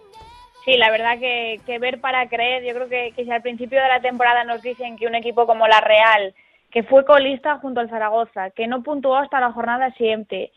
[0.65, 2.65] Sí, la verdad que, que ver para creer.
[2.65, 5.47] Yo creo que, que si al principio de la temporada nos dicen que un equipo
[5.47, 6.35] como la Real
[6.71, 10.53] que fue colista junto al Zaragoza, que no puntuó hasta la jornada siguiente.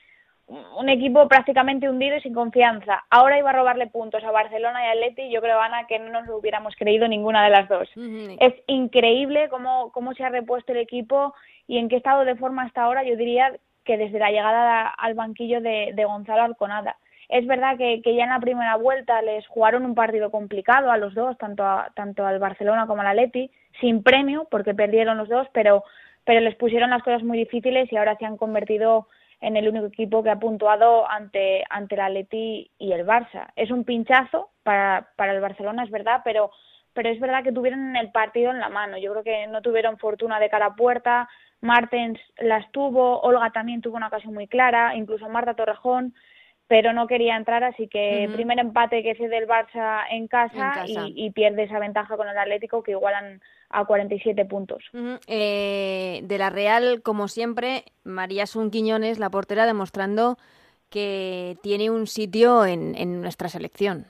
[0.50, 3.06] Un equipo prácticamente hundido y sin confianza.
[3.12, 5.30] Ahora iba a robarle puntos a Barcelona y a Atleti.
[5.30, 7.88] Yo creo, Ana, que no nos lo hubiéramos creído ninguna de las dos.
[7.96, 8.38] Uh -huh.
[8.40, 11.36] Es increíble cómo, cómo se ha repuesto el equipo
[11.68, 13.04] y en qué estado de forma hasta ahora.
[13.04, 13.54] Yo diría
[13.86, 16.98] que desde la llegada al banquillo de, de Gonzalo Alconada.
[17.28, 20.98] Es verdad que, que, ya en la primera vuelta les jugaron un partido complicado a
[20.98, 25.30] los dos, tanto, a, tanto al Barcelona como al Atleti, sin premio, porque perdieron los
[25.30, 25.84] dos, pero,
[26.26, 29.08] pero les pusieron las cosas muy difíciles y ahora se han convertido
[29.42, 33.48] en el único equipo que ha puntuado ante, ante el Atleti y el Barça.
[33.56, 36.52] Es un pinchazo para, para el Barcelona, es verdad, pero,
[36.94, 38.98] pero es verdad que tuvieron el partido en la mano.
[38.98, 41.30] Yo creo que no tuvieron fortuna de cara a puerta.
[41.62, 46.14] Martens las tuvo, Olga también tuvo una ocasión muy clara, incluso Marta Torrejón,
[46.70, 51.32] pero no quería entrar, así que primer empate que cede el Barça en casa, Y,
[51.32, 54.84] pierde esa ventaja con el Atlético que igualan a 47 puntos.
[55.28, 60.38] eh, de la Real, como siempre, María Sun Quiñones, la portera, demostrando
[60.92, 64.06] que tiene un sitio en, en nuestra selección.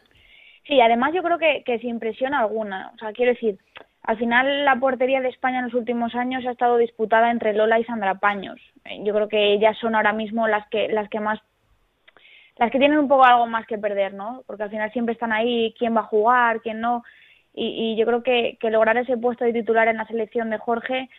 [0.68, 2.92] Sí, además yo creo que, que sin presión alguna.
[2.94, 3.58] O sea, quiero decir,
[4.04, 7.80] al final la portería de España en los últimos años ha estado disputada entre Lola
[7.80, 8.60] y Sandra Paños.
[8.84, 11.40] Eh, yo creo que ellas son ahora mismo las que las que más
[12.60, 14.44] las que tienen un poco algo más que perder, ¿no?
[14.46, 17.04] Porque al final siempre están ahí, quién va a jugar, quién no.
[17.54, 21.10] Y, yo creo que, que, lograr ese puesto de titular en la selección de Jorge,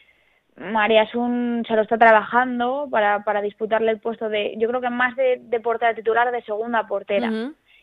[0.57, 4.91] María Sun se lo está trabajando para, para disputarle el puesto de, yo creo que
[4.91, 7.31] más de, de portera titular, de segunda portera.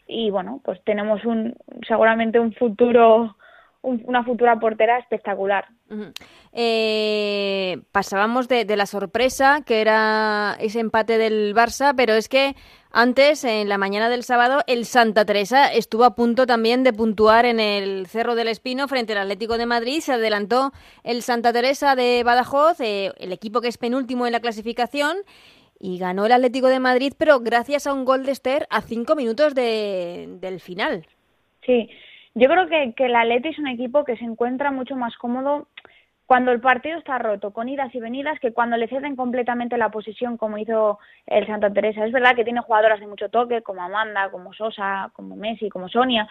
[0.08, 1.56] Y bueno, pues tenemos un
[1.88, 3.36] seguramente un futuro
[3.82, 5.66] una futura portera espectacular.
[6.52, 12.56] eh, pasábamos de, de, la sorpresa, que era ese empate del Barça, pero es que
[12.92, 17.46] antes, en la mañana del sábado, el Santa Teresa estuvo a punto también de puntuar
[17.46, 20.00] en el Cerro del Espino frente al Atlético de Madrid.
[20.00, 20.72] Se adelantó
[21.04, 25.18] el Santa Teresa de Badajoz, eh, el equipo que es penúltimo en la clasificación,
[25.80, 29.16] y ganó el Atlético de Madrid, pero gracias a un gol de Esther a cinco
[29.16, 31.06] minutos de, del final.
[31.66, 31.90] Sí,
[32.38, 35.68] yo creo que, que el Atleti es un equipo que se encuentra mucho más cómodo
[36.28, 39.90] cuando el partido está roto, con idas y venidas, que cuando le ceden completamente la
[39.90, 42.06] posición, como hizo el Santa Teresa.
[42.06, 45.88] Es verdad que tiene jugadoras de mucho toque, como Amanda, como Sosa, como Messi, como
[45.88, 46.28] Sonia,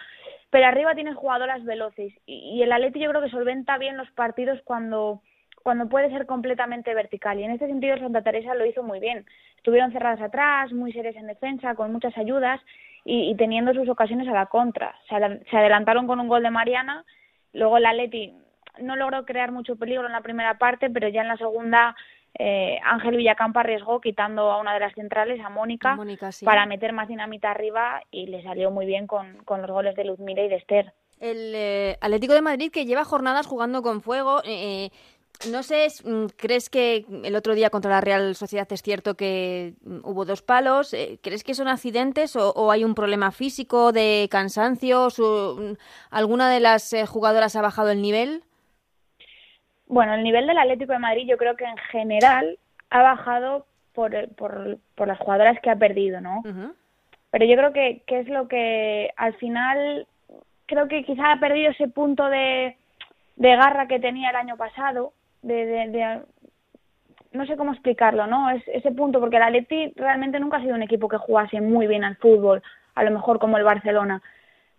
[0.51, 2.13] pero arriba tiene jugadoras veloces.
[2.27, 5.23] Y, y el Atleti yo creo que solventa bien los partidos cuando,
[5.63, 7.39] cuando puede ser completamente vertical.
[7.39, 9.25] Y en este sentido el Santa Teresa lo hizo muy bien.
[9.57, 12.61] Estuvieron cerradas atrás, muy serias en defensa, con muchas ayudas,
[13.09, 14.93] y, teniendo sus ocasiones a la contra.
[15.07, 15.15] Se,
[15.55, 17.05] adelantaron con un gol de Mariana,
[17.53, 18.33] luego el Atleti
[18.81, 21.95] no logró crear mucho peligro en la primera parte, pero ya en la segunda
[22.37, 25.97] eh, Ángel Villacampa arriesgó quitando a una de las centrales, a Mónica,
[26.43, 30.03] para meter más dinamita arriba y le salió muy bien con, con los goles de
[30.03, 30.93] Luzmira y de Esther.
[31.21, 34.89] El eh, Atlético de Madrid que lleva jornadas jugando con fuego, eh,
[35.51, 39.73] no sé, mm, ¿crees que el otro día contra la Real Sociedad es cierto que
[39.83, 40.93] mm, hubo dos palos?
[40.93, 45.07] Eh, ¿Crees que son accidentes o, hay un problema físico de cansancio?
[45.17, 45.73] Mm,
[46.09, 48.43] ¿Alguna de las eh, jugadoras ha bajado el nivel?
[49.87, 52.57] Bueno, el nivel del Atlético de Madrid yo creo que en general
[52.89, 56.43] ha bajado por, por, por las jugadoras que ha perdido, ¿no?
[57.31, 60.07] Pero yo creo que, que es lo que al final
[60.65, 62.75] creo que quizá ha perdido ese punto de,
[63.37, 66.21] de garra que tenía el año pasado de,
[67.31, 68.49] no sé cómo explicarlo, ¿no?
[68.49, 71.87] Es ese punto, porque el Atleti realmente nunca ha sido un equipo que jugase muy
[71.87, 72.61] bien al fútbol,
[72.95, 74.21] a lo mejor como el Barcelona,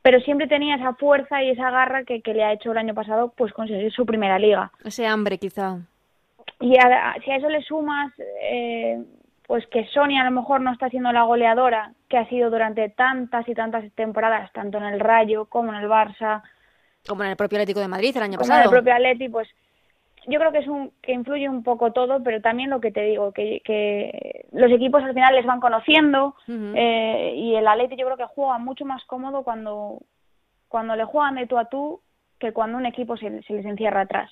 [0.03, 2.95] pero siempre tenía esa fuerza y esa garra que, que le ha hecho el año
[2.95, 4.71] pasado pues conseguir su primera liga.
[4.85, 5.79] Ese hambre quizá.
[6.61, 9.03] Y si a eso le sumas eh,
[9.49, 12.91] pues que Sonia a lo mejor no está siendo la goleadora que ha sido durante
[12.91, 16.43] tantas y tantas temporadas, tanto en el Rayo como en el Barça.
[17.09, 18.61] Como en el propio Atlético de Madrid el año como pasado.
[18.61, 19.49] En el propio Atleti, pues
[20.27, 23.03] yo creo que es un que influye un poco todo, pero también lo que te
[23.03, 28.07] digo, que, que los equipos al final les van conociendo eh, y el Atleti yo
[28.07, 30.03] creo que juega mucho más cómodo cuando
[30.69, 32.01] cuando le juegan de tú a tú
[32.39, 34.31] que cuando un equipo se, les encierra atrás.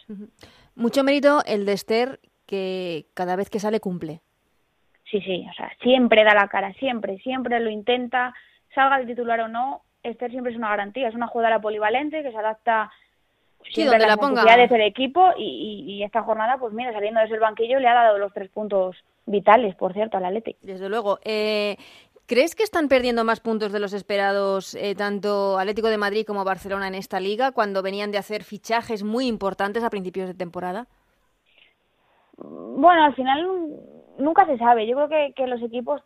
[0.75, 4.21] Mucho mérito el de Esther que cada vez que sale cumple.
[5.11, 8.35] Sí, sí, o sea, siempre da la cara, siempre, siempre lo intenta,
[8.75, 12.31] salga el titular o no, Esther siempre es una garantía, es una jugadora polivalente que
[12.31, 12.91] se adapta
[13.73, 14.45] sí, donde la, la ponga.
[14.45, 18.19] del equipo y, y, esta jornada, pues mira, saliendo desde el banquillo le ha dado
[18.19, 20.59] los tres puntos vitales, por cierto, al Atlético.
[20.63, 21.19] Desde luego.
[21.25, 21.77] Eh,
[22.27, 26.45] ¿Crees que están perdiendo más puntos de los esperados eh, tanto Atlético de Madrid como
[26.45, 30.89] Barcelona en esta liga cuando venían de hacer fichajes muy importantes a principios de temporada?
[32.37, 33.47] Bueno, al final
[34.19, 34.89] nunca se sabe.
[34.89, 36.03] Yo creo que, que los equipos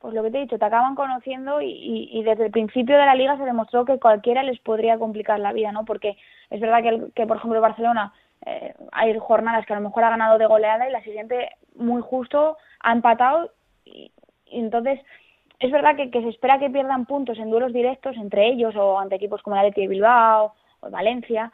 [0.00, 3.04] pues lo que te he dicho, te acaban conociendo y, y, desde el principio de
[3.04, 5.84] la liga se demostró que cualquiera les podría complicar la vida, ¿no?
[5.84, 6.16] Porque
[6.50, 8.12] es verdad que, que por ejemplo, Barcelona
[8.46, 12.00] eh, hay jornadas que a lo mejor ha ganado de goleada y la siguiente muy
[12.02, 13.50] justo ha empatado
[13.84, 14.12] y,
[14.46, 15.00] entonces
[15.58, 18.98] es verdad que, que, se espera que pierdan puntos en duelos directos entre ellos o
[18.98, 21.52] ante equipos como el Athletic de Bilbao o Valencia,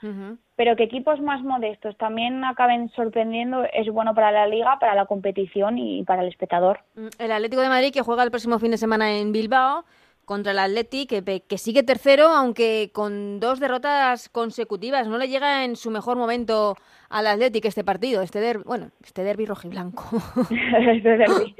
[0.56, 5.06] pero que equipos más modestos también acaben sorprendiendo es bueno para la liga, para la
[5.06, 6.80] competición y para el espectador.
[6.94, 9.84] Mm, el Atlético de Madrid que juega el próximo fin de semana en Bilbao
[10.24, 15.06] contra el Athletic, que, que, sigue tercero, aunque con dos derrotas consecutivas.
[15.06, 16.76] No le llega en su mejor momento
[17.10, 20.04] al Athletic este partido, este derbi, bueno, este derbi rojiblanco.
[20.50, 21.54] este derbi.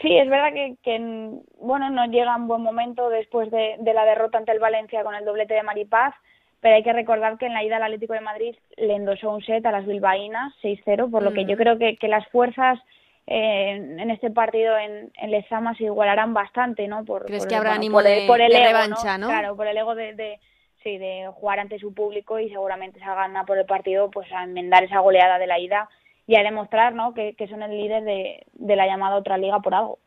[0.00, 4.04] Sí, es verdad que, que, bueno, no llega en buen momento después de, de, la
[4.04, 6.14] derrota ante el Valencia con el doblete de Maripaz,
[6.60, 9.44] pero hay que recordar que en la ida al Atlético de Madrid le endosó un
[9.44, 11.58] set a las bilbaínas 6-0, por lo que yo mm.
[11.58, 12.78] creo que, que las fuerzas
[13.26, 17.04] eh, en este partido en, en Lezama se igualarán bastante, ¿no?
[17.04, 19.28] Por, ¿Crees que habrá ánimo de, revancha, ¿no?
[19.28, 20.40] Claro, por el ego de, de,
[20.82, 24.44] sí, de jugar ante su público y seguramente se hagan por el partido pues a
[24.44, 25.88] enmendar esa goleada de la ida
[26.26, 27.14] y a demostrar ¿no?
[27.14, 29.98] que, son el líder de, de, la llamada otra liga por algo.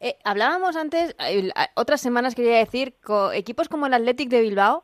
[0.00, 1.16] Eh, hablábamos antes,
[1.76, 2.94] otras semanas quería decir,
[3.34, 4.82] equipos como el Athletic de Bilbao,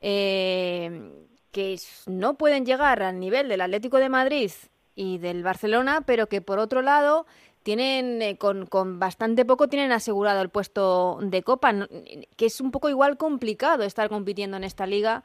[0.00, 1.10] eh,
[1.52, 4.50] que no pueden llegar al nivel del Atlético de Madrid
[4.94, 7.26] y del Barcelona, pero que por otro lado
[7.62, 11.72] tienen eh, con, con, bastante poco tienen asegurado el puesto de Copa,
[12.36, 15.22] que es un poco igual complicado estar compitiendo en esta liga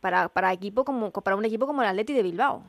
[0.00, 2.62] para, para, equipo como, para un equipo como el Atleti de Bilbao.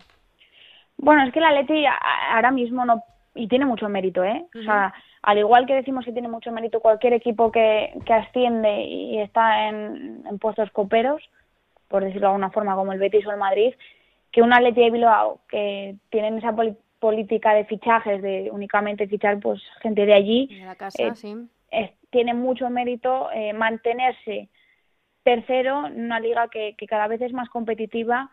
[0.98, 1.84] Bueno, es que el Atleti
[2.32, 3.04] ahora mismo no
[3.36, 4.46] y tiene mucho mérito, ¿eh?
[4.60, 8.84] O sea, al igual que decimos que tiene mucho mérito cualquier equipo que, que asciende
[8.84, 11.22] y está en, en, puestos coperos,
[11.88, 13.74] por decirlo de alguna forma, como el Betis o el Madrid,
[14.32, 16.56] que un Atleti de Bilbao que tienen esa
[17.00, 20.50] política de fichajes, de únicamente fichar pues gente de allí,
[21.72, 24.50] eh, tiene mucho mérito eh, mantenerse
[25.24, 28.32] tercero en una liga que, que cada vez es más competitiva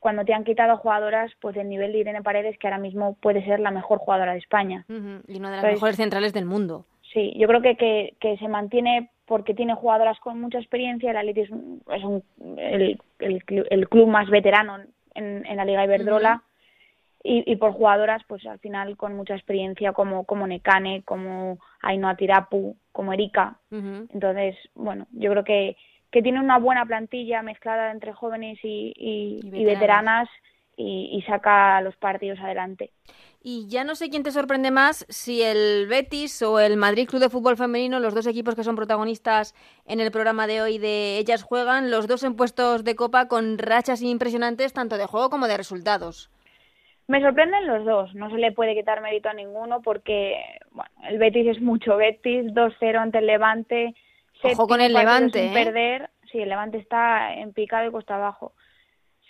[0.00, 3.44] cuando te han quitado jugadoras, pues el nivel de Irene Paredes, que ahora mismo puede
[3.44, 4.84] ser la mejor jugadora de España.
[4.88, 6.86] Y una de las mejores centrales del mundo.
[7.12, 11.10] Sí, yo creo que, que, que, se mantiene porque tiene jugadoras con mucha experiencia.
[11.10, 12.22] El Atleti es, es un,
[12.58, 14.78] el, el, el, club más veterano
[15.14, 16.42] en, en la Liga Iberdrola.
[17.24, 22.14] y, y, por jugadoras, pues al final con mucha experiencia, como, como Nekane, como Ainhoa
[22.14, 23.58] Tirapu, como Erika.
[23.70, 25.76] Entonces, bueno, yo creo que,
[26.10, 30.28] que tiene una buena plantilla mezclada entre jóvenes y, y, veteranas,
[30.76, 32.92] y, saca los partidos adelante.
[33.42, 37.20] Y ya no sé quién te sorprende más, si el Betis o el Madrid Club
[37.20, 39.54] de Fútbol Femenino, los dos equipos que son protagonistas
[39.86, 43.58] en el programa de hoy de Ellas Juegan, los dos en puestos de copa con
[43.58, 46.30] rachas impresionantes tanto de juego como de resultados.
[47.08, 50.36] Me sorprenden los dos, no se le puede quitar mérito a ninguno porque
[50.72, 53.94] bueno, el Betis es mucho Betis, 2-0 ante el Levante,
[54.42, 55.40] Ojo con el Levante.
[55.40, 55.64] Sin ¿eh?
[55.64, 56.10] perder.
[56.30, 58.52] Sí, el Levante está en picado y costa abajo.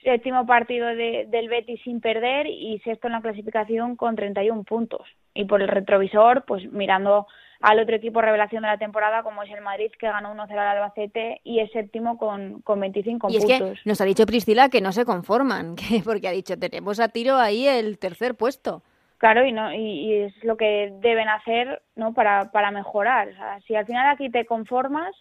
[0.02, 5.02] Séptimo partido de, del Betis sin perder y sexto en la clasificación con 31 puntos.
[5.34, 7.26] Y por el retrovisor, pues mirando
[7.60, 10.58] al otro equipo revelación de la temporada, como es el Madrid, que ganó 1-0 al
[10.58, 13.50] Albacete y es séptimo con, con 25 y puntos.
[13.50, 17.00] Es que nos ha dicho Priscila que no se conforman, que porque ha dicho, tenemos
[17.00, 18.82] a tiro ahí el tercer puesto.
[19.18, 22.14] Claro, y, no, y, es lo que deben hacer ¿no?
[22.14, 23.28] para, para mejorar.
[23.28, 25.14] O sea, si al final aquí te conformas,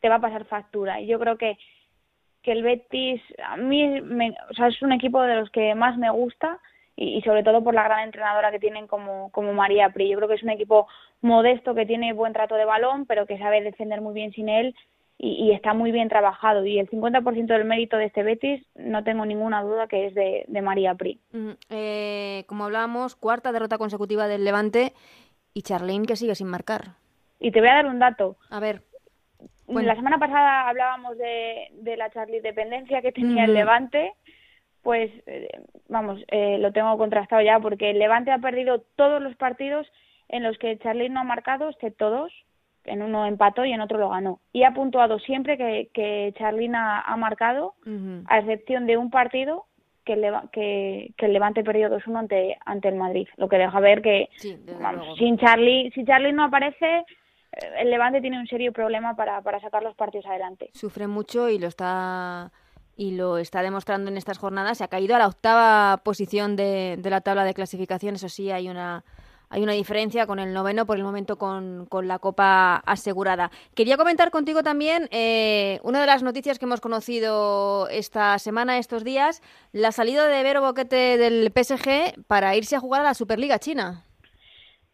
[0.00, 1.00] te va a pasar factura.
[1.00, 1.56] Y yo creo que,
[2.42, 5.96] que el Betis, a mí, me, o sea, es un equipo de los que más
[5.96, 6.58] me gusta
[6.94, 10.10] y, y, sobre todo por la gran entrenadora que tienen como, como María Pri.
[10.10, 10.86] Yo creo que es un equipo
[11.22, 14.74] modesto que tiene buen trato de balón, pero que sabe defender muy bien sin él
[15.24, 16.66] y, está muy bien trabajado.
[16.66, 20.44] Y el 50% del mérito de este Betis, no tengo ninguna duda que es de,
[20.60, 21.20] María Pri.
[21.70, 24.92] eh, como hablábamos, cuarta derrota consecutiva del Levante
[25.54, 26.96] y Charlene que sigue sin marcar.
[27.38, 28.36] Y te voy a dar un dato.
[28.50, 28.82] A ver.
[29.68, 34.14] La semana pasada hablábamos de, de la Charlie dependencia que tenía el Levante.
[34.82, 35.48] Pues, eh,
[35.88, 39.86] vamos, eh, lo tengo contrastado ya porque el Levante ha perdido todos los partidos
[40.28, 42.32] en los que Charly no ha marcado, excepto dos,
[42.84, 44.40] en uno empató y en otro lo ganó.
[44.52, 47.74] Y ha puntuado siempre que, que Charlina ha marcado,
[48.26, 49.66] a excepción de un partido
[50.04, 50.14] que,
[50.52, 54.28] que, que el Levante perdió 2-1 ante, ante el Madrid, lo que deja ver que
[55.16, 56.98] sin Charly, si Charly no aparece,
[57.52, 60.70] eh, el Levante tiene un serio problema para, para sacar los partidos adelante.
[60.74, 62.50] Sufre mucho y lo está
[62.94, 64.78] y lo está demostrando en estas jornadas.
[64.78, 68.50] Se ha caído a la octava posición de, de la tabla de clasificación, eso sí,
[68.50, 69.02] hay una
[69.52, 73.50] hay una diferencia con el noveno por el momento con, con la Copa asegurada.
[73.76, 79.04] Quería comentar contigo también eh, una de las noticias que hemos conocido esta semana, estos
[79.04, 83.58] días, la salida de Vero Boquete del PSG para irse a jugar a la Superliga
[83.58, 84.04] China.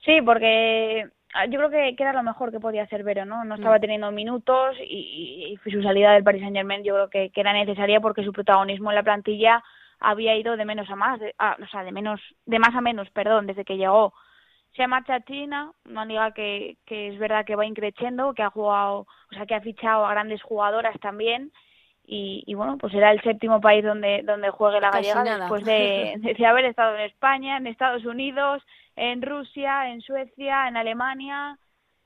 [0.05, 3.44] Sí, porque ah, yo creo que, era lo mejor que podía hacer Vero, ¿no?
[3.44, 3.81] No estaba mm.
[3.81, 8.25] teniendo minutos y, su salida del Paris Saint Germain yo creo que, era necesaria porque
[8.25, 9.62] su protagonismo en la plantilla
[10.01, 13.09] había ido de menos a más, ah, o sea, de menos, de más a menos,
[13.11, 14.12] perdón, desde que llegó
[14.79, 18.51] se marcha a China, una liga que, que es verdad que va increciendo, que ha
[18.51, 21.53] jugado, o sea, que ha fichado a grandes jugadoras también.
[22.07, 26.14] Y, y bueno, pues será el séptimo país donde, donde juegue la gallega después de,
[26.38, 28.62] de, haber estado en España, en Estados Unidos,
[28.97, 31.59] en Rusia, en Suecia, en Alemania.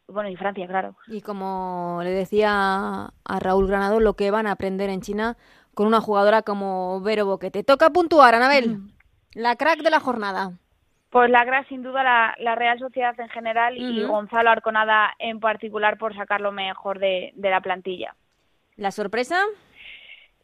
[0.08, 0.96] bueno, y Francia, claro.
[1.06, 5.36] Y como le decía a Raúl Granado, lo que van a aprender en China
[5.74, 7.62] con una jugadora como Vero Boquete.
[7.62, 8.78] Toca puntuar, Anabel.
[9.34, 10.58] La crack de la jornada.
[11.12, 12.02] Pues la crack, sin duda,
[12.38, 17.32] la, Real Sociedad en general y Gonzalo Arconada en particular por sacar lo mejor de,
[17.36, 18.16] la plantilla.
[18.76, 19.38] ¿La sorpresa?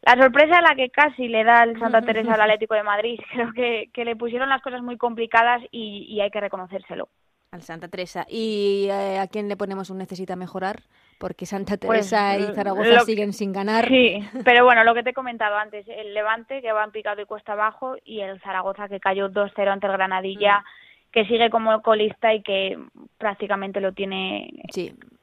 [0.03, 3.19] La sorpresa es la que casi le da el Santa Teresa al Atlético de Madrid.
[3.33, 7.09] Creo que, le pusieron las cosas muy complicadas y hay que reconocérselo
[7.51, 8.25] al Santa Teresa.
[8.29, 10.83] ¿Y eh, a quién le ponemos un necesita mejorar?
[11.19, 13.87] Porque Santa pues, Teresa y Zaragoza siguen sin ganar.
[13.87, 17.21] Sí, pero bueno, lo que te he comentado antes, el Levante que va en picado
[17.21, 20.61] y cuesta abajo y el Zaragoza que cayó 2-0 ante el Granadilla.
[20.61, 22.77] Mm que sigue como colista y que
[23.17, 24.49] prácticamente lo tiene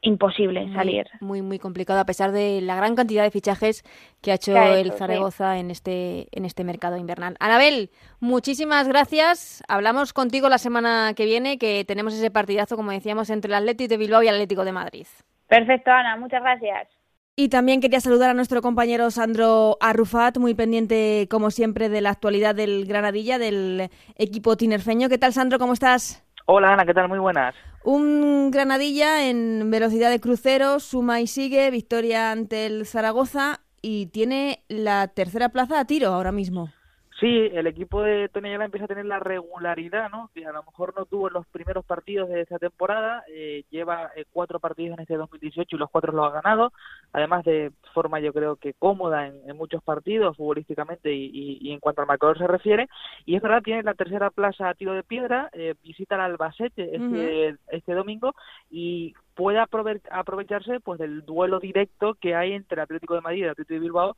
[0.01, 1.07] imposible salir.
[1.21, 3.85] Muy, muy complicado a pesar de la gran cantidad de fichajes
[4.21, 7.37] que ha hecho, el Zaragoza en este en este mercado invernal.
[7.39, 9.63] Anabel, muchísimas gracias.
[9.69, 13.91] Hablamos contigo la semana que viene que tenemos ese partidazo como decíamos entre el Atlético
[13.91, 15.07] de Bilbao y el Atlético de Madrid.
[15.49, 16.89] Perfecto, Ana, muchas gracias.
[17.39, 22.11] Y también quería saludar a nuestro compañero Sandro Arrufat, muy pendiente, como siempre, de la
[22.11, 25.11] actualidad del Granadilla, del equipo tinerfeño.
[25.11, 25.59] ¿Qué tal, Sandro?
[25.59, 26.25] ¿Cómo estás?
[26.47, 27.09] Hola, Ana, ¿qué tal?
[27.09, 27.55] Muy buenas.
[27.85, 34.65] Un Granadilla en velocidad de crucero, suma y sigue, victoria ante el Zaragoza y tiene
[34.69, 36.71] la tercera plaza a tiro ahora mismo.
[37.19, 40.31] Sí, el equipo de Tony Ayala empieza a tener la regularidad, ¿no?
[40.35, 43.25] Que a lo mejor no tuvo en los primeros partidos de esta temporada.
[43.29, 46.75] Eh, lleva eh, cuatro partidos en este 2018 y los cuatro los ha ganado.
[47.15, 52.07] Además de forma, yo creo que cómoda en, muchos partidos futbolísticamente y, en cuanto al
[52.07, 52.87] marcador se refiere.
[53.25, 55.49] Y es verdad, tiene la tercera plaza a tiro de piedra.
[55.55, 58.35] Eh, visita al Albacete este, este domingo
[58.71, 63.75] y puede aprovecharse pues del duelo directo que hay entre Atlético de Madrid y Atlético
[63.75, 64.17] de Bilbao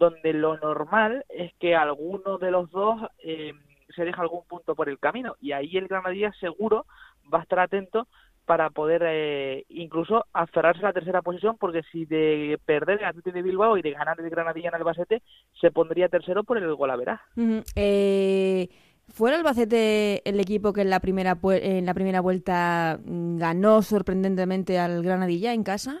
[0.00, 3.52] donde lo normal es que alguno de los dos eh,
[3.94, 6.86] se deja algún punto por el camino y ahí el Granadilla seguro
[7.32, 8.08] va a estar atento
[8.46, 13.36] para poder eh, incluso aferrarse a la tercera posición porque si de perder el Atlético
[13.36, 15.22] de Bilbao y de ganar el Granadilla en Albacete
[15.60, 17.20] se pondría tercero por el golavera.
[17.76, 18.70] eh,
[19.08, 23.82] ¿Fue el Albacete el equipo que en la primera en la primera vuelta mm, ganó
[23.82, 26.00] sorprendentemente al Granadilla en casa?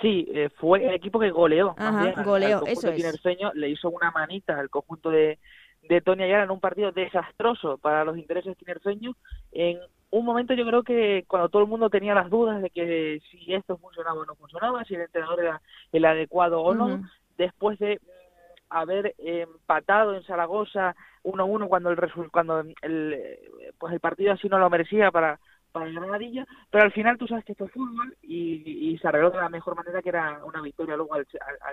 [0.00, 1.74] Sí, eh, fue el equipo que goleó.
[1.76, 3.18] Ajá, goleó, eso es.
[3.54, 5.38] le hizo una manita al conjunto de,
[5.82, 9.14] de Tony Ayala en un partido desastroso para los intereses tinerfeños.
[9.52, 9.78] En
[10.10, 13.52] un momento yo creo que cuando todo el mundo tenía las dudas de que si
[13.52, 15.62] esto funcionaba o no funcionaba, si el entrenador era
[15.92, 17.02] el adecuado o no,
[17.36, 18.08] después de mm,
[18.70, 21.98] haber empatado en Zaragoza 1-1 cuando el
[22.30, 23.38] cuando el
[23.78, 25.38] pues el partido así no lo merecía para
[25.76, 29.30] para el Granadilla, pero al final tú sabes que esto es fútbol y, se arregló
[29.30, 31.26] de la mejor manera que era una victoria luego al,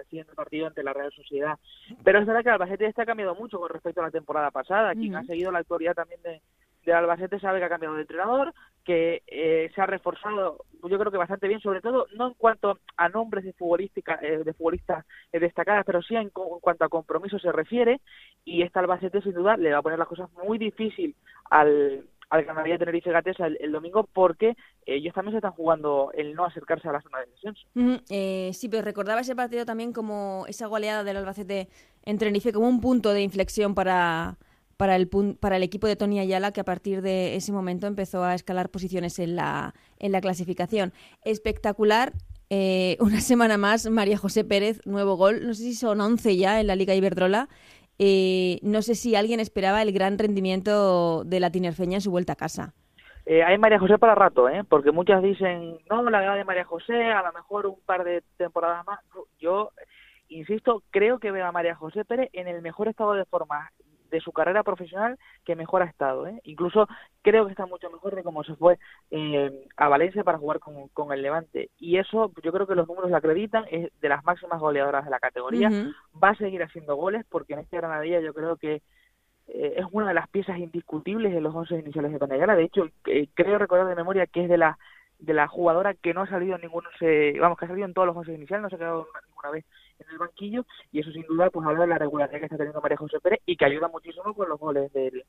[0.10, 1.58] siguiente partido ante la Real Sociedad.
[2.04, 4.94] Pero es verdad que Albacete este ha cambiado mucho con respecto a la temporada pasada.
[4.94, 6.42] Quien ha seguido la actualidad también de,
[6.86, 11.12] de Albacete sabe que ha cambiado de entrenador, que eh, se ha reforzado, yo creo
[11.12, 15.06] que bastante bien, sobre todo no en cuanto a nombres de futbolística, eh, de futbolistas
[15.32, 18.02] eh, destacadas, pero sí en, cuanto a compromiso se refiere.
[18.44, 21.16] Y esta Albacete sin duda le va a poner las cosas muy difícil
[21.50, 24.56] al, al Tenerife Gatesa el, domingo porque
[24.88, 28.02] ellos también se están jugando el no acercarse a la zona de descenso.
[28.10, 31.70] Eh, sí, pero recordaba ese partido también como esa goleada del Albacete
[32.04, 34.38] en Tenerife como un punto de inflexión para,
[34.78, 35.08] para, el,
[35.40, 38.70] para el equipo de Tony Ayala que a partir de ese momento empezó a escalar
[38.70, 40.92] posiciones en la, en la clasificación.
[41.24, 42.14] Espectacular.
[42.50, 45.46] Eh, una semana más, María José Pérez, nuevo gol.
[45.46, 47.48] No sé si son 11 ya en la Liga Iberdrola.
[48.06, 52.34] Eh, no sé si alguien esperaba el gran rendimiento de la Tinerfeña en su vuelta
[52.34, 52.74] a casa.
[53.26, 54.66] Eh, hay María José para rato, ¿eh?
[54.68, 58.22] porque muchas dicen, no, la edad de María José, a lo mejor un par de
[58.36, 59.00] temporadas más.
[59.40, 59.72] Yo,
[60.28, 63.72] insisto, creo que veo a María José Pérez en el mejor estado de forma
[64.14, 66.28] de su carrera profesional que mejor ha estado.
[66.28, 66.40] ¿eh?
[66.44, 66.88] Incluso
[67.24, 68.78] creo que está mucho mejor de cómo se fue
[69.10, 71.72] eh, a Valencia para jugar con, con, el Levante.
[71.80, 75.10] Y eso yo creo que los números lo acreditan, es de las máximas goleadoras de
[75.10, 75.70] la categoría.
[76.24, 78.84] Va a seguir haciendo goles porque en este Granadilla yo creo que
[79.48, 82.56] eh, es una de las piezas indiscutibles de los once iniciales de Panayala.
[82.56, 84.78] De hecho, eh, creo recordar de memoria que es de la
[85.18, 87.94] de la jugadora que no ha salido en ninguno, se, vamos, que ha salido en
[87.94, 89.66] todos los once iniciales, no se ha quedado ninguna vez
[90.08, 92.82] en el banquillo y eso sin duda pues habla de la regularidad que está teniendo
[92.82, 95.24] María José Pérez y que ayuda muchísimo con los goles del,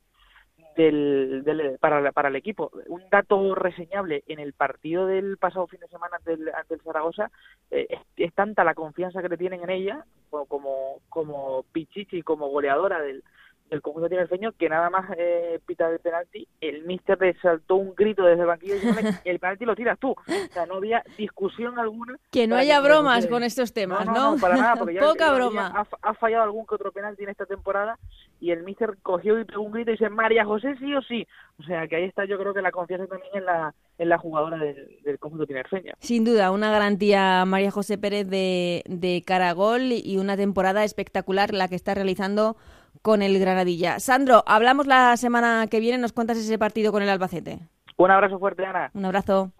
[0.76, 2.70] del, para, para el equipo.
[2.88, 6.80] Un dato reseñable en el partido del pasado fin de semana ante el, ante el
[6.80, 7.30] Zaragoza
[7.70, 10.04] eh, es, tanta la confianza que le tienen en ella
[10.48, 13.22] como, como Pichichi, como goleadora del,
[13.70, 17.94] el conjunto tinerfeño que nada más eh, pita de penalti, el míster le saltó un
[17.94, 20.10] grito desde el banquillo diciendo el penalti lo tiras tú.
[20.10, 22.16] O sea, no había discusión alguna.
[22.30, 24.36] Que no haya bromas con estos temas, ¿no?
[24.40, 25.86] para nada, porque ya Poca broma.
[26.02, 27.98] Ha, fallado algún que otro penalti en esta temporada
[28.40, 31.26] y el míster cogió y pegó un grito y dice María José sí o sí.
[31.58, 34.18] O sea que ahí está yo creo que la confianza también en la, en la
[34.18, 35.94] jugadora del, del conjunto tinerfeña.
[36.00, 41.68] Sin duda, una garantía María José Pérez de, de Caragol y una temporada espectacular la
[41.68, 42.56] que está realizando
[43.02, 44.00] con el Granadilla.
[44.00, 47.60] Sandro, hablamos la semana que viene, nos cuentas ese partido con el Albacete.
[47.96, 48.90] Un abrazo fuerte, Ana.
[48.94, 49.52] Un abrazo.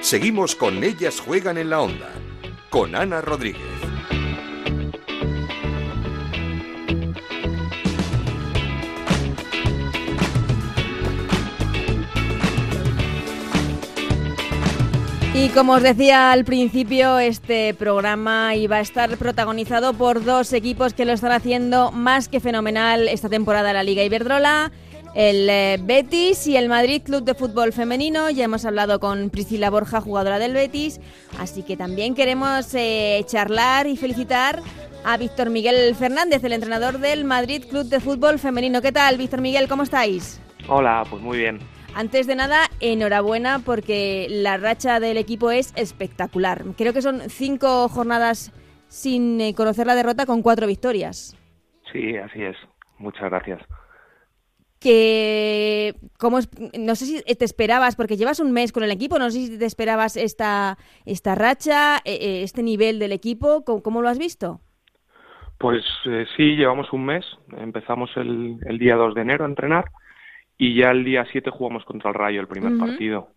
[0.00, 2.10] Seguimos con Ellas Juegan en la Onda,
[2.70, 3.85] con Ana Rodríguez.
[15.38, 20.94] Y como os decía al principio, este programa iba a estar protagonizado por dos equipos
[20.94, 24.72] que lo están haciendo más que fenomenal esta temporada en la Liga Iberdrola
[25.14, 28.30] el eh, Betis y el Madrid Club de Fútbol Femenino.
[28.30, 31.00] Ya hemos hablado con Priscila Borja, jugadora del Betis,
[31.38, 34.62] así que también queremos eh, charlar y felicitar
[35.04, 38.80] a Víctor Miguel Fernández, el entrenador del Madrid Club de Fútbol Femenino.
[38.80, 39.68] ¿Qué tal, Víctor Miguel?
[39.68, 40.40] ¿Cómo estáis?
[40.66, 41.75] Hola, pues muy bien.
[41.96, 46.62] Antes de nada, enhorabuena porque la racha del equipo es espectacular.
[46.76, 48.52] Creo que son cinco jornadas
[48.88, 51.34] sin eh, conocer la derrota con cuatro victorias.
[51.90, 52.56] Sí, así es.
[52.98, 53.62] Muchas gracias
[54.78, 56.40] que como
[56.78, 59.58] no sé si te esperabas porque llevas un mes con el equipo no sé si
[59.58, 60.76] te esperabas esta
[61.06, 64.60] esta racha e, e, este nivel del equipo cómo, lo has visto
[65.56, 67.24] pues eh, sí llevamos un mes
[67.56, 69.86] empezamos el, el, día 2 de enero a entrenar
[70.58, 73.28] y ya el día 7 jugamos contra el Rayo el primer partido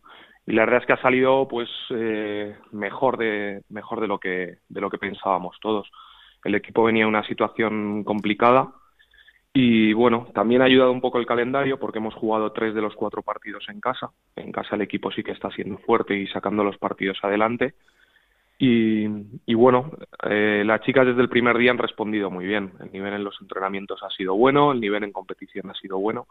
[0.46, 4.58] y la verdad es que ha salido pues eh, mejor de mejor de lo que
[4.68, 5.90] de lo que pensábamos todos
[6.44, 8.74] el equipo venía en una situación complicada
[9.54, 12.96] y bueno, también ha ayudado un poco el calendario porque hemos jugado tres de los
[12.96, 14.12] cuatro partidos en casa.
[14.36, 17.74] En casa el equipo sí que está siendo fuerte y sacando los partidos adelante.
[18.60, 19.06] Y,
[19.46, 19.92] y bueno,
[20.30, 22.74] eh, las chicas desde el primer día han respondido muy bien.
[22.80, 26.28] El nivel en los entrenamientos ha sido bueno, el nivel en competición ha sido bueno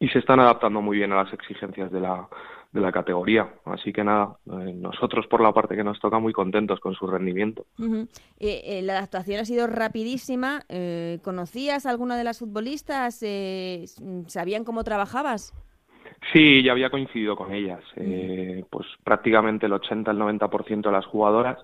[0.00, 2.28] y se están adaptando muy bien a las exigencias de la,
[2.72, 3.48] de la categoría.
[3.64, 7.06] Así que nada, eh, nosotros por la parte que nos toca muy contentos con su
[7.06, 7.66] rendimiento.
[8.38, 10.62] Eh, eh, la adaptación ha sido rapidísima.
[11.22, 13.24] ¿Conocías a alguna de las futbolistas?
[14.26, 15.52] ¿Sabían cómo trabajabas?
[16.32, 17.80] Sí, ya había coincidido con ellas.
[18.70, 21.58] pues prácticamente el 80, el 90% de las jugadoras,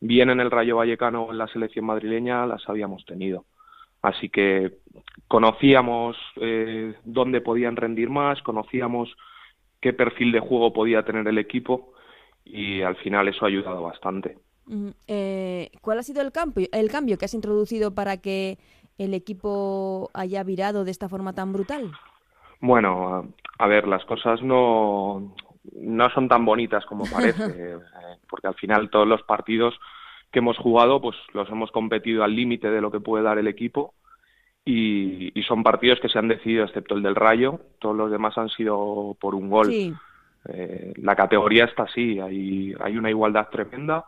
[0.00, 3.44] bien en el Rayo Vallecano o en la selección madrileña, las habíamos tenido.
[4.02, 4.78] Así que
[5.28, 6.16] conocíamos
[7.04, 9.16] dónde podían rendir más, conocíamos
[9.80, 11.92] qué perfil de juego podía tener el equipo
[12.44, 14.36] y al final eso ha ayudado bastante.
[15.06, 18.58] Eh, ¿Cuál ha sido el cambio, el cambio que has introducido para que
[18.98, 21.92] el equipo haya virado de esta forma tan brutal?
[22.60, 25.34] Bueno, a, ver, las cosas no,
[25.74, 27.78] no son tan bonitas como parece, eh,
[28.28, 29.74] porque al final todos los partidos
[30.32, 33.46] que hemos jugado, pues los hemos competido al límite de lo que puede dar el
[33.46, 33.94] equipo
[34.64, 38.48] y, son partidos que se han decidido, excepto el del Rayo, todos los demás han
[38.48, 39.72] sido por un gol.
[40.48, 44.06] Eh, la categoría está así, hay, hay una igualdad tremenda,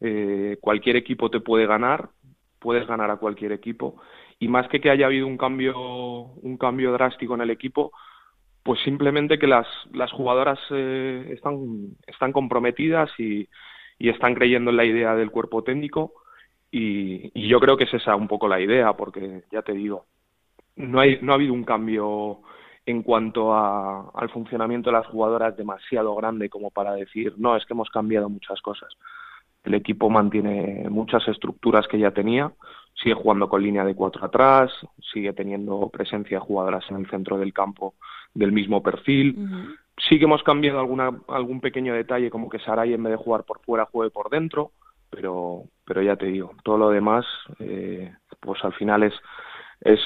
[0.00, 2.08] eh, cualquier equipo te puede ganar,
[2.58, 4.00] puedes ganar a cualquier equipo,
[4.38, 7.92] y más que que haya habido un cambio, un cambio drástico en el equipo,
[8.62, 13.48] pues simplemente que las, las jugadoras eh, están, están comprometidas y,
[13.98, 16.12] y están creyendo en la idea del cuerpo técnico
[16.70, 20.06] y, yo creo que es esa un poco la idea, porque ya te digo,
[20.76, 22.40] no, hay, no ha habido un cambio
[22.84, 27.64] en cuanto a, al funcionamiento de las jugadoras demasiado grande como para decir, no, es
[27.64, 28.92] que hemos cambiado muchas cosas.
[29.64, 32.52] El equipo mantiene muchas estructuras que ya tenía,
[32.94, 34.70] sigue jugando con línea de cuatro atrás,
[35.12, 37.94] sigue teniendo presencia de jugadoras en el centro del campo
[38.34, 39.76] del mismo perfil.
[39.96, 43.44] Sí que hemos cambiado alguna, algún pequeño detalle, como que Saray en vez de jugar
[43.44, 44.72] por fuera juegue por dentro,
[45.10, 47.24] pero, pero ya te digo, todo lo demás,
[47.58, 49.14] eh, pues al final es,
[49.80, 50.00] es,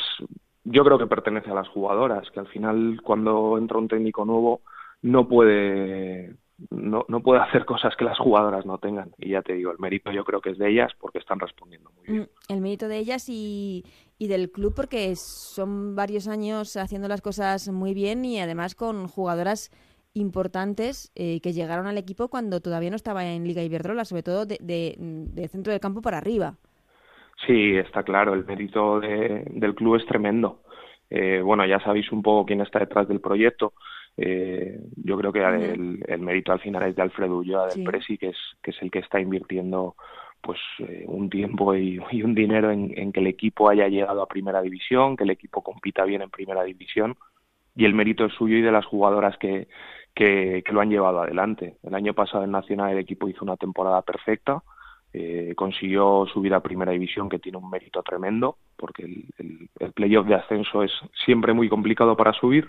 [0.64, 4.62] yo creo que pertenece a las jugadoras, que al final cuando entra un técnico nuevo
[5.02, 6.36] no puede,
[6.70, 9.12] no, no puede hacer cosas que las jugadoras no tengan.
[9.18, 11.90] Y ya te digo, el mérito yo creo que es de ellas porque están respondiendo
[11.92, 12.22] muy bien.
[12.22, 13.84] Mm, el mérito de ellas y,
[14.18, 19.08] y del club porque son varios años haciendo las cosas muy bien y además con
[19.08, 19.70] jugadoras
[20.14, 24.46] importantes eh, que llegaron al equipo cuando todavía no estaba en Liga Iberdrola, sobre todo
[24.46, 26.54] de, de, centro del campo para arriba.
[27.46, 30.62] Sí, está claro, el mérito del club es tremendo.
[31.08, 33.72] Eh, bueno, ya sabéis un poco quién está detrás del proyecto.
[34.16, 38.28] Eh, yo creo que el, mérito al final es de Alfredo Ulloa del Presi, que
[38.28, 39.96] es, que es el que está invirtiendo
[40.42, 40.58] pues
[41.06, 45.16] un tiempo y, un dinero en, en, que el equipo haya llegado a primera división,
[45.16, 47.16] que el equipo compita bien en primera división
[47.76, 49.68] y el mérito es suyo y de las jugadoras que,
[50.14, 51.76] que, lo han llevado adelante.
[51.82, 54.62] El año pasado en Nacional el equipo hizo una temporada perfecta,
[55.12, 60.26] eh, consiguió subir a primera división, que tiene un mérito tremendo, porque el, el, playoff
[60.26, 60.92] de ascenso es
[61.24, 62.68] siempre muy complicado para subir.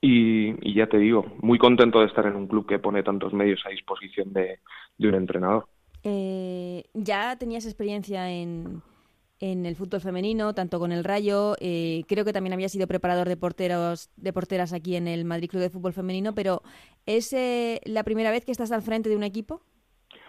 [0.00, 3.60] Y, ya te digo, muy contento de estar en un club que pone tantos medios
[3.66, 4.60] a disposición de,
[4.98, 5.66] un entrenador.
[6.02, 8.82] Eh, ya tenías experiencia en,
[9.40, 13.28] en el fútbol femenino, tanto con el Rayo, eh, creo que también había sido preparador
[13.28, 16.62] de porteros, de porteras aquí en el Madrid Club de Fútbol Femenino, pero
[17.06, 17.34] ¿es
[17.84, 19.62] la primera vez que estás al frente de un equipo?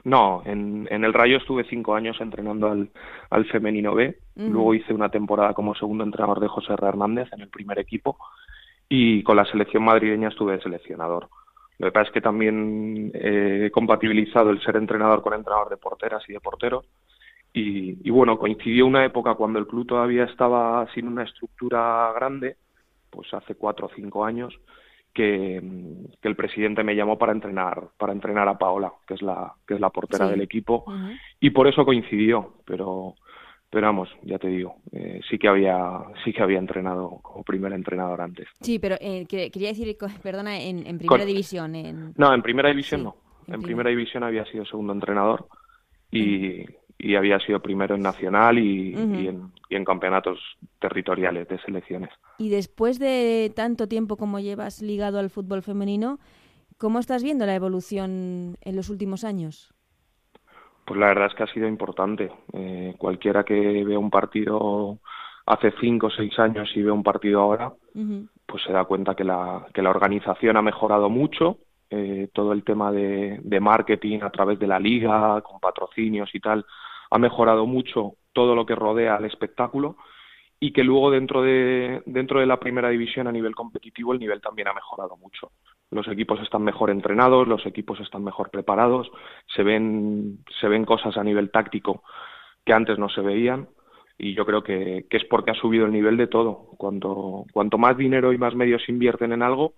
[0.08, 2.70] No, en, el Rayo estuve cinco años entrenando
[3.30, 4.18] al, femenino B.
[4.36, 6.88] Luego hice una temporada como segundo entrenador de José R.
[6.88, 8.18] Hernández en el primer equipo.
[8.90, 11.30] Y con la selección madrileña estuve de seleccionador.
[11.80, 16.24] Lo que pasa es que también he compatibilizado el ser entrenador con entrenador de porteras
[16.28, 16.86] y de porteros.
[17.54, 22.58] Y, y, bueno, coincidió una época cuando el club todavía estaba sin una estructura grande,
[23.10, 24.54] pues hace cuatro o cinco años,
[25.18, 25.58] que,
[26.22, 29.80] el presidente me llamó para entrenar para entrenar a Paola que es la que es
[29.80, 30.86] la portera del equipo
[31.40, 33.16] y por eso coincidió pero
[33.70, 35.78] pero vamos ya te digo eh, sí que había
[36.24, 38.48] sí que había entrenado como primer entrenador antes.
[38.62, 42.14] Sí pero eh, quería decir perdona en, primera división en...
[42.16, 43.16] no en primera división no.
[43.48, 43.90] en, primera.
[43.90, 45.48] división había sido segundo entrenador
[46.12, 46.64] y,
[47.00, 50.40] y había sido primero en nacional y, en, campeonatos
[50.80, 52.10] territoriales de selecciones.
[52.40, 56.20] Y después de tanto tiempo como llevas ligado al fútbol femenino,
[56.78, 59.74] ¿cómo estás viendo la evolución en los últimos años?
[60.88, 62.32] Pues la verdad es que ha sido importante.
[62.54, 65.00] Eh, cualquiera que vea un partido
[65.46, 67.74] hace cinco o seis años y ve un partido ahora,
[68.46, 71.58] pues se da cuenta que la, que la organización ha mejorado mucho,
[71.90, 76.66] eh, todo el tema de, marketing a través de la liga, con patrocinios y tal,
[77.12, 79.98] ha mejorado mucho todo lo que rodea al espectáculo
[80.58, 84.40] y que luego dentro de, dentro de la primera división a nivel competitivo el nivel
[84.40, 85.52] también ha mejorado mucho.
[85.92, 89.10] Los equipos están mejor entrenados, los equipos están mejor preparados,
[89.56, 92.04] se ven, se ven cosas a nivel táctico
[92.66, 93.70] que antes no se veían
[94.18, 96.72] y yo creo que, que es porque ha subido el nivel de todo.
[96.78, 99.74] Cuanto, cuanto más dinero y más medios invierten en algo,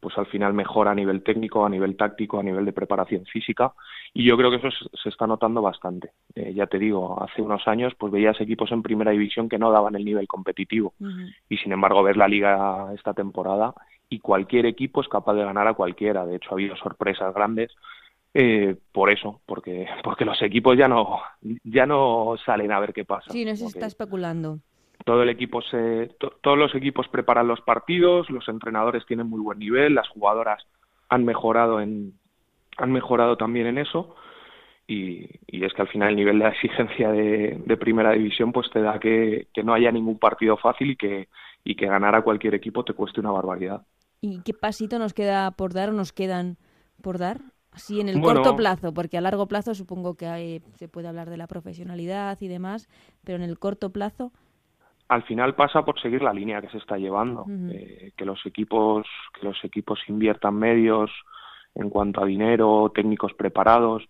[0.00, 3.72] pues al final mejora a nivel técnico, a nivel táctico, a nivel de preparación física
[4.14, 4.68] y yo creo que eso
[5.02, 6.12] se está notando bastante.
[6.34, 9.70] Eh, ya te digo, hace unos años pues veías equipos en primera división que no
[9.70, 10.94] daban el nivel competitivo
[11.48, 13.74] y sin embargo ver la liga esta temporada
[14.08, 16.24] y cualquier equipo es capaz de ganar a cualquiera.
[16.24, 17.70] De hecho ha habido sorpresas grandes
[18.32, 21.20] eh, por eso, porque porque los equipos ya no
[21.64, 23.30] ya no salen a ver qué pasa.
[23.30, 24.60] Sí, no se está especulando
[25.04, 29.58] todo el equipo se, todos los equipos preparan los partidos, los entrenadores tienen muy buen
[29.58, 30.66] nivel, las jugadoras
[31.08, 32.14] han mejorado en,
[32.76, 34.14] han mejorado también en eso
[34.86, 38.68] y, y es que al final el nivel de exigencia de, de primera división pues
[38.70, 41.28] te da que, que, no haya ningún partido fácil y que,
[41.64, 43.82] y que ganar a cualquier equipo te cueste una barbaridad.
[44.20, 46.56] ¿Y qué pasito nos queda por dar o nos quedan
[47.02, 47.40] por dar?
[47.72, 51.36] Así en el corto plazo, porque a largo plazo supongo que se puede hablar de
[51.36, 52.88] la profesionalidad y demás,
[53.22, 54.32] pero en el corto plazo
[55.10, 59.04] al final pasa por seguir la línea que se está llevando, eh, que los equipos
[59.34, 61.10] que los equipos inviertan medios
[61.74, 64.04] en cuanto a dinero, técnicos preparados,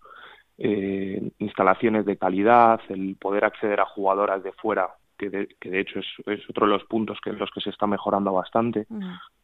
[0.59, 5.79] eh, instalaciones de calidad, el poder acceder a jugadoras de fuera, que de, que de
[5.79, 8.85] hecho es, es, otro de los puntos que en los que se está mejorando bastante.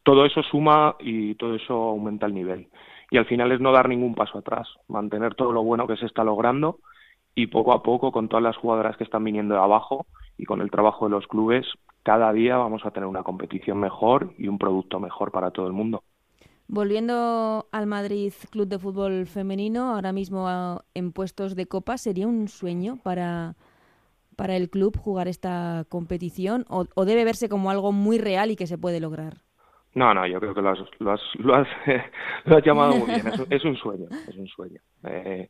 [0.04, 2.68] Todo eso suma y todo eso aumenta el nivel.
[3.10, 6.06] Y al final es no dar ningún paso atrás, mantener todo lo bueno que se
[6.06, 6.78] está logrando
[7.34, 10.06] y poco a poco con todas las jugadoras que están viniendo de abajo
[10.38, 11.66] y con el trabajo de los clubes
[12.02, 15.74] cada día vamos a tener una competición mejor y un producto mejor para todo el
[15.74, 16.02] mundo.
[16.66, 22.48] Volviendo al Madrid Club de Fútbol Femenino, ahora mismo en puestos de copa, ¿sería un
[22.48, 23.56] sueño para,
[24.36, 28.66] para el club jugar esta competición o, debe verse como algo muy real y que
[28.66, 29.38] se puede lograr?
[29.94, 31.68] No, no, yo creo que lo has, lo has, lo has,
[32.64, 33.26] llamado muy bien.
[33.50, 34.80] Es, un sueño, es un sueño.
[35.04, 35.48] Eh,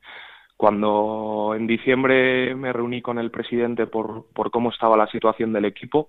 [0.59, 5.67] cuando en diciembre me reuní con el presidente por, por cómo estaba la situación del
[5.67, 6.09] equipo,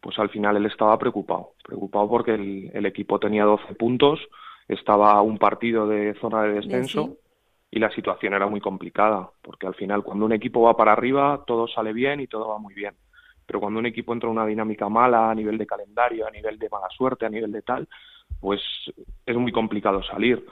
[0.00, 4.20] pues al final él estaba preocupado, preocupado porque el, equipo tenía 12 puntos,
[4.68, 7.16] estaba a un partido de zona de descenso
[7.72, 11.42] y la situación era muy complicada, porque al final cuando un equipo va para arriba
[11.44, 12.94] todo sale bien y todo va muy bien,
[13.44, 16.56] pero cuando un equipo entra en una dinámica mala a nivel de calendario, a nivel
[16.56, 17.88] de mala suerte, a nivel de tal,
[18.38, 18.60] pues
[19.26, 20.46] es muy complicado salir.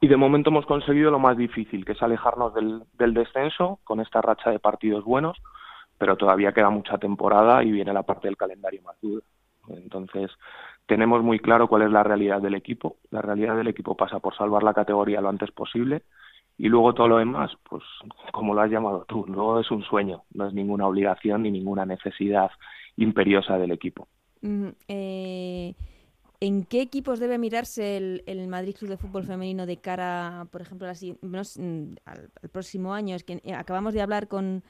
[0.00, 4.22] Y de momento hemos conseguido lo más difícil, que es alejarnos del, descenso con esta
[4.22, 5.36] racha de partidos buenos,
[5.98, 9.22] pero todavía queda mucha temporada y viene la parte del calendario más dura.
[9.68, 10.30] Entonces,
[10.86, 12.96] tenemos muy claro cuál es la realidad del equipo.
[13.10, 16.02] La realidad del equipo pasa por salvar la categoría lo antes posible
[16.56, 17.82] y luego todo lo demás, pues
[18.32, 21.84] como lo has llamado tú, no es un sueño, no es ninguna obligación ni ninguna
[21.84, 22.50] necesidad
[22.96, 24.08] imperiosa del equipo.
[24.42, 25.74] Mm, eh,
[26.42, 30.88] ¿En qué equipos debe mirarse el, Madrid Club de Fútbol Femenino de cara, por ejemplo,
[30.88, 33.14] mm, al, próximo año?
[33.14, 34.62] Es que eh, acabamos de hablar con,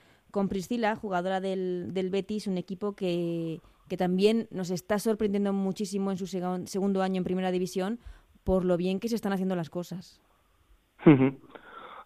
[0.48, 6.26] Priscila, jugadora del, Betis, un equipo que, que también nos está sorprendiendo muchísimo en su
[6.26, 8.00] segundo año en Primera División
[8.44, 10.20] por lo bien que se están haciendo las cosas.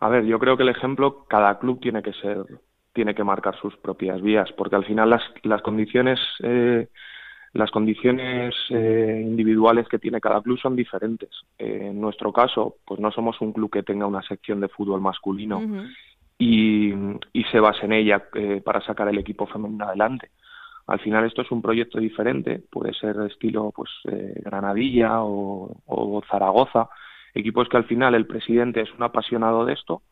[0.01, 2.45] A ver, yo creo que el ejemplo, cada club tiene que ser,
[2.93, 6.89] tiene que marcar sus propias vías, porque al final las, las condiciones eh,
[7.55, 11.31] las condiciones eh, individuales que tiene cada club son diferentes.
[11.57, 15.01] Eh, en nuestro caso, pues no somos un club que tenga una sección de fútbol
[15.01, 15.63] masculino
[16.37, 16.93] y,
[17.53, 20.31] se base en ella eh, para sacar el equipo femenino adelante.
[20.89, 26.89] Al final esto es un proyecto diferente, puede ser de estilo pues Granadilla o, Zaragoza,
[27.35, 30.03] equipos que al final el presidente es un apasionado de esto,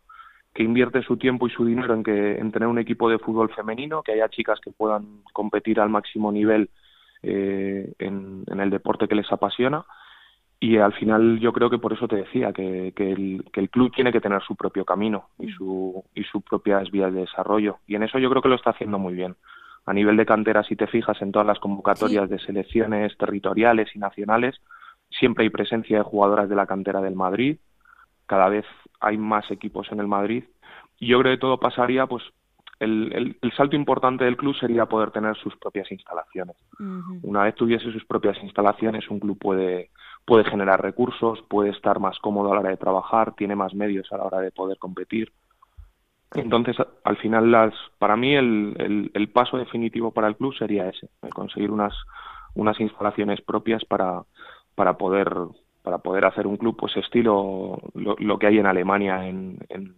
[0.55, 3.51] que invierte su tiempo y su dinero en que en tener un equipo de fútbol
[3.51, 6.70] femenino, que haya chicas que puedan competir al máximo nivel
[7.23, 9.85] eh, en, el deporte que les apasiona.
[10.61, 13.93] Y al final yo creo que por eso te decía que, el, que el club
[13.93, 17.79] tiene que tener su propio camino y, su, y sus propias vías de desarrollo.
[17.87, 19.35] Y en eso yo creo que lo está haciendo muy bien.
[19.87, 23.99] A nivel de cantera si te fijas en todas las convocatorias de selecciones territoriales y
[23.99, 24.61] nacionales
[25.18, 27.59] siempre hay presencia de jugadoras de la cantera del Madrid.
[28.27, 28.64] Cada vez
[29.01, 30.45] hay más equipos en el Madrid.
[30.99, 32.23] Y yo creo que todo pasaría pues
[32.79, 36.57] el, salto importante del club sería poder tener sus propias instalaciones.
[37.23, 39.91] Una vez tuviese sus propias instalaciones, un club puede,
[40.25, 44.11] puede generar recursos, puede estar más cómodo a la hora de trabajar, tiene más medios
[44.12, 45.33] a la hora de poder competir.
[46.35, 51.11] Entonces, al final, las, para mí el, el, paso definitivo para el club sería ese,
[51.35, 51.95] conseguir unas,
[52.55, 54.23] unas instalaciones propias para,
[54.75, 55.31] para poder
[55.83, 59.95] para poder hacer un club pues estilo lo, que hay en Alemania en, en,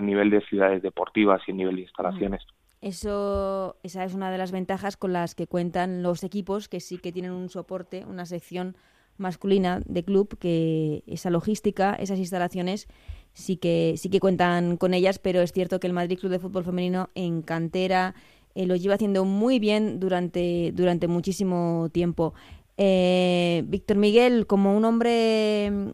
[0.00, 2.42] nivel de ciudades deportivas y en nivel de instalaciones.
[2.80, 6.98] Eso, esa es una de las ventajas con las que cuentan los equipos que sí
[6.98, 8.76] que tienen un soporte, una sección
[9.18, 12.88] masculina de club, que esa logística, esas instalaciones
[13.34, 16.38] sí que sí que cuentan con ellas, pero es cierto que el Madrid Club de
[16.38, 18.14] Fútbol Femenino en cantera
[18.54, 22.34] eh, lo lleva haciendo muy bien durante durante muchísimo tiempo.
[22.76, 25.92] Eh, Víctor Miguel, como un hombre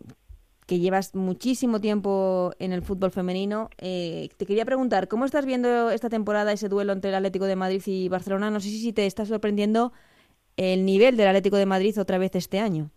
[0.67, 5.91] que llevas muchísimo tiempo en el fútbol femenino, eh, te quería preguntar, ¿cómo estás viendo
[5.91, 8.51] esta temporada ese duelo entre el Atlético de Madrid y Barcelona?
[8.51, 9.93] No sé si te está sorprendiendo
[10.59, 12.91] el nivel del Atlético de Madrid otra vez este año.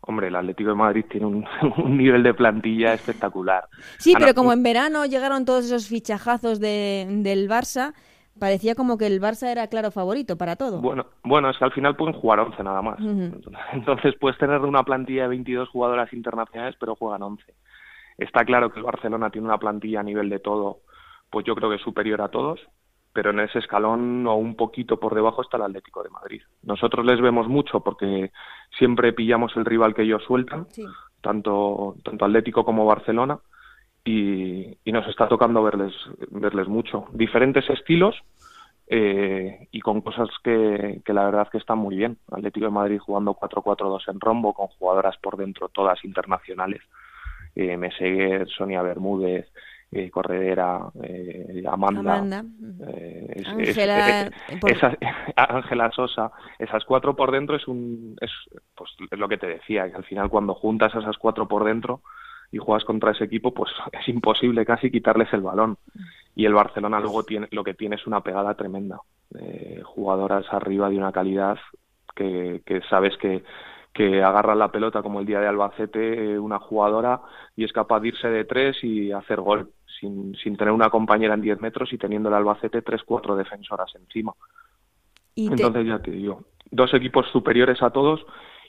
[0.00, 1.44] Hombre, el Atlético de Madrid tiene un,
[1.96, 3.68] nivel de plantilla espectacular.
[3.98, 7.92] Sí, pero como en verano llegaron todos esos fichajazos del Barça,
[8.38, 10.80] parecía como que el Barça era claro favorito para todo.
[10.80, 12.98] Bueno, bueno es que al final pueden jugar 11 nada más.
[13.72, 17.44] Entonces puedes tener una plantilla de 22 jugadoras internacionales, pero juegan 11.
[18.18, 20.80] Está claro que el Barcelona tiene una plantilla a nivel de todo,
[21.30, 22.60] pues yo creo que es superior a todos,
[23.12, 26.42] pero en ese escalón o un poquito por debajo está el Atlético de Madrid.
[26.62, 28.30] Nosotros les vemos mucho porque
[28.78, 30.66] siempre pillamos el rival que ellos sueltan,
[31.20, 33.38] tanto, tanto Atlético como Barcelona,
[34.04, 35.94] y, nos está tocando verles,
[36.30, 37.06] verles mucho.
[37.12, 38.16] Diferentes estilos
[38.88, 42.18] eh, y con cosas que, que, la verdad que están muy bien.
[42.30, 46.82] Atlético de Madrid jugando 4-4-2 en rombo con jugadoras por dentro, todas internacionales.
[47.54, 49.48] Eh, Meseguer, Sonia Bermúdez,
[49.94, 52.24] eh, Corredera, eh, Amanda,
[52.88, 53.42] eh,
[55.36, 58.30] Ángela, Sosa, esas cuatro por dentro es un es
[58.74, 62.00] pues es lo que te decía, que al final cuando juntas esas cuatro por dentro
[62.52, 65.78] y juegas contra ese equipo, pues es imposible casi quitarles el balón.
[66.34, 69.00] Y el Barcelona luego tiene, lo que tiene es una pegada tremenda.
[69.84, 71.58] jugadoras arriba de una calidad
[72.14, 73.42] que, que sabes que,
[73.92, 77.20] que agarran la pelota como el día de Albacete una jugadora
[77.56, 81.34] y es capaz de irse de tres y hacer gol sin, sin tener una compañera
[81.34, 84.32] en 10 metros y teniendo el Albacete tres, cuatro defensoras encima.
[85.36, 88.24] Entonces ya te digo, dos equipos superiores a todos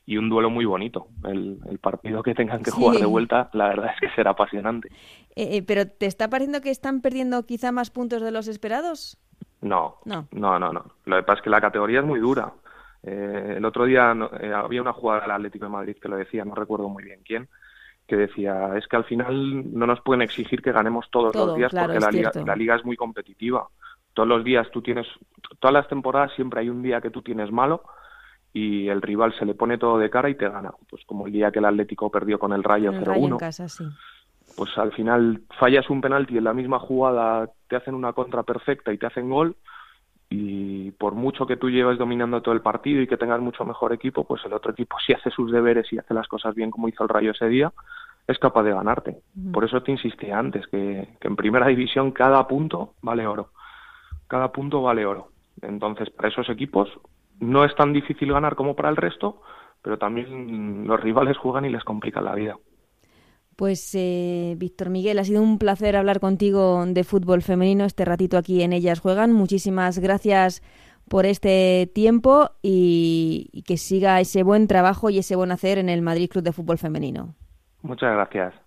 [0.06, 1.08] y un duelo muy bonito.
[1.24, 4.90] El, partido que tengan que jugar de vuelta, la verdad es que será apasionante.
[5.36, 9.18] Eh, eh, ¿Pero te está pareciendo que están perdiendo quizá más puntos de los esperados?
[9.62, 10.86] No, no, no, no.
[11.06, 12.54] Lo que pasa es que la categoría es muy dura.
[13.02, 16.56] Eh, el otro día había una jugada del Atlético de Madrid que lo decía, no
[16.56, 17.50] recuerdo muy bien quién,
[18.08, 21.72] que decía, es que al final no nos pueden exigir que ganemos todos los días
[21.74, 23.68] porque la liga, la liga es muy competitiva.
[24.14, 25.08] Todos los días tú tienes,
[25.60, 27.84] todas las temporadas siempre hay un día que tú tienes malo
[28.54, 30.72] y el rival se le pone todo de cara y te gana.
[30.90, 33.38] Pues como el día que el Atlético perdió con el Rayo 0-1.
[34.56, 38.94] Pues al final fallas un penalti en la misma jugada, te hacen una contra perfecta
[38.94, 39.56] y te hacen gol
[40.30, 43.94] y por mucho que tú lleves dominando todo el partido y que tengas mucho mejor
[43.94, 46.88] equipo, pues el otro equipo si hace sus deberes y hace las cosas bien como
[46.88, 47.72] hizo el Rayo ese día,
[48.28, 49.18] es capaz de ganarte.
[49.52, 53.50] Por eso te insistía antes que, que en primera división cada punto vale oro.
[54.28, 55.30] Cada punto vale oro.
[55.62, 56.90] Entonces, para esos equipos
[57.40, 59.42] no es tan difícil ganar como para el resto,
[59.82, 62.58] pero también los rivales juegan y les complican la vida.
[63.56, 68.38] Pues eh, Víctor Miguel, ha sido un placer hablar contigo de fútbol femenino este ratito
[68.38, 69.32] aquí en Ellas Juegan.
[69.32, 70.64] Muchísimas gracias
[71.08, 75.90] por este tiempo y, y que siga ese buen trabajo y ese buen hacer en
[75.90, 77.36] el Madrid Club de Fútbol Femenino.
[77.84, 78.63] Muchas gracias.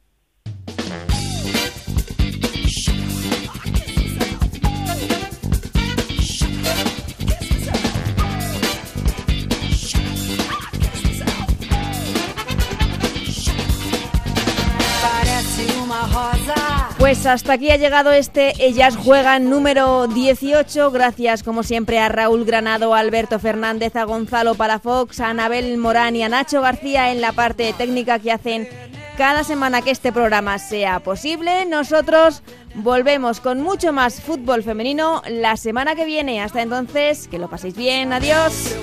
[17.07, 20.91] Pues hasta aquí ha llegado este Ellas Juegan número 18.
[20.91, 26.17] Gracias, como siempre, a Raúl Granado, a Alberto Fernández, a Gonzalo Palafox, a Anabel Morán
[26.17, 28.69] y a Nacho García en la parte técnica que hacen
[29.17, 31.65] cada semana que este programa sea posible.
[31.67, 32.43] Nosotros
[32.75, 36.43] volvemos con mucho más fútbol femenino la semana que viene.
[36.43, 38.13] Hasta entonces, que lo paséis bien.
[38.13, 38.75] Adiós.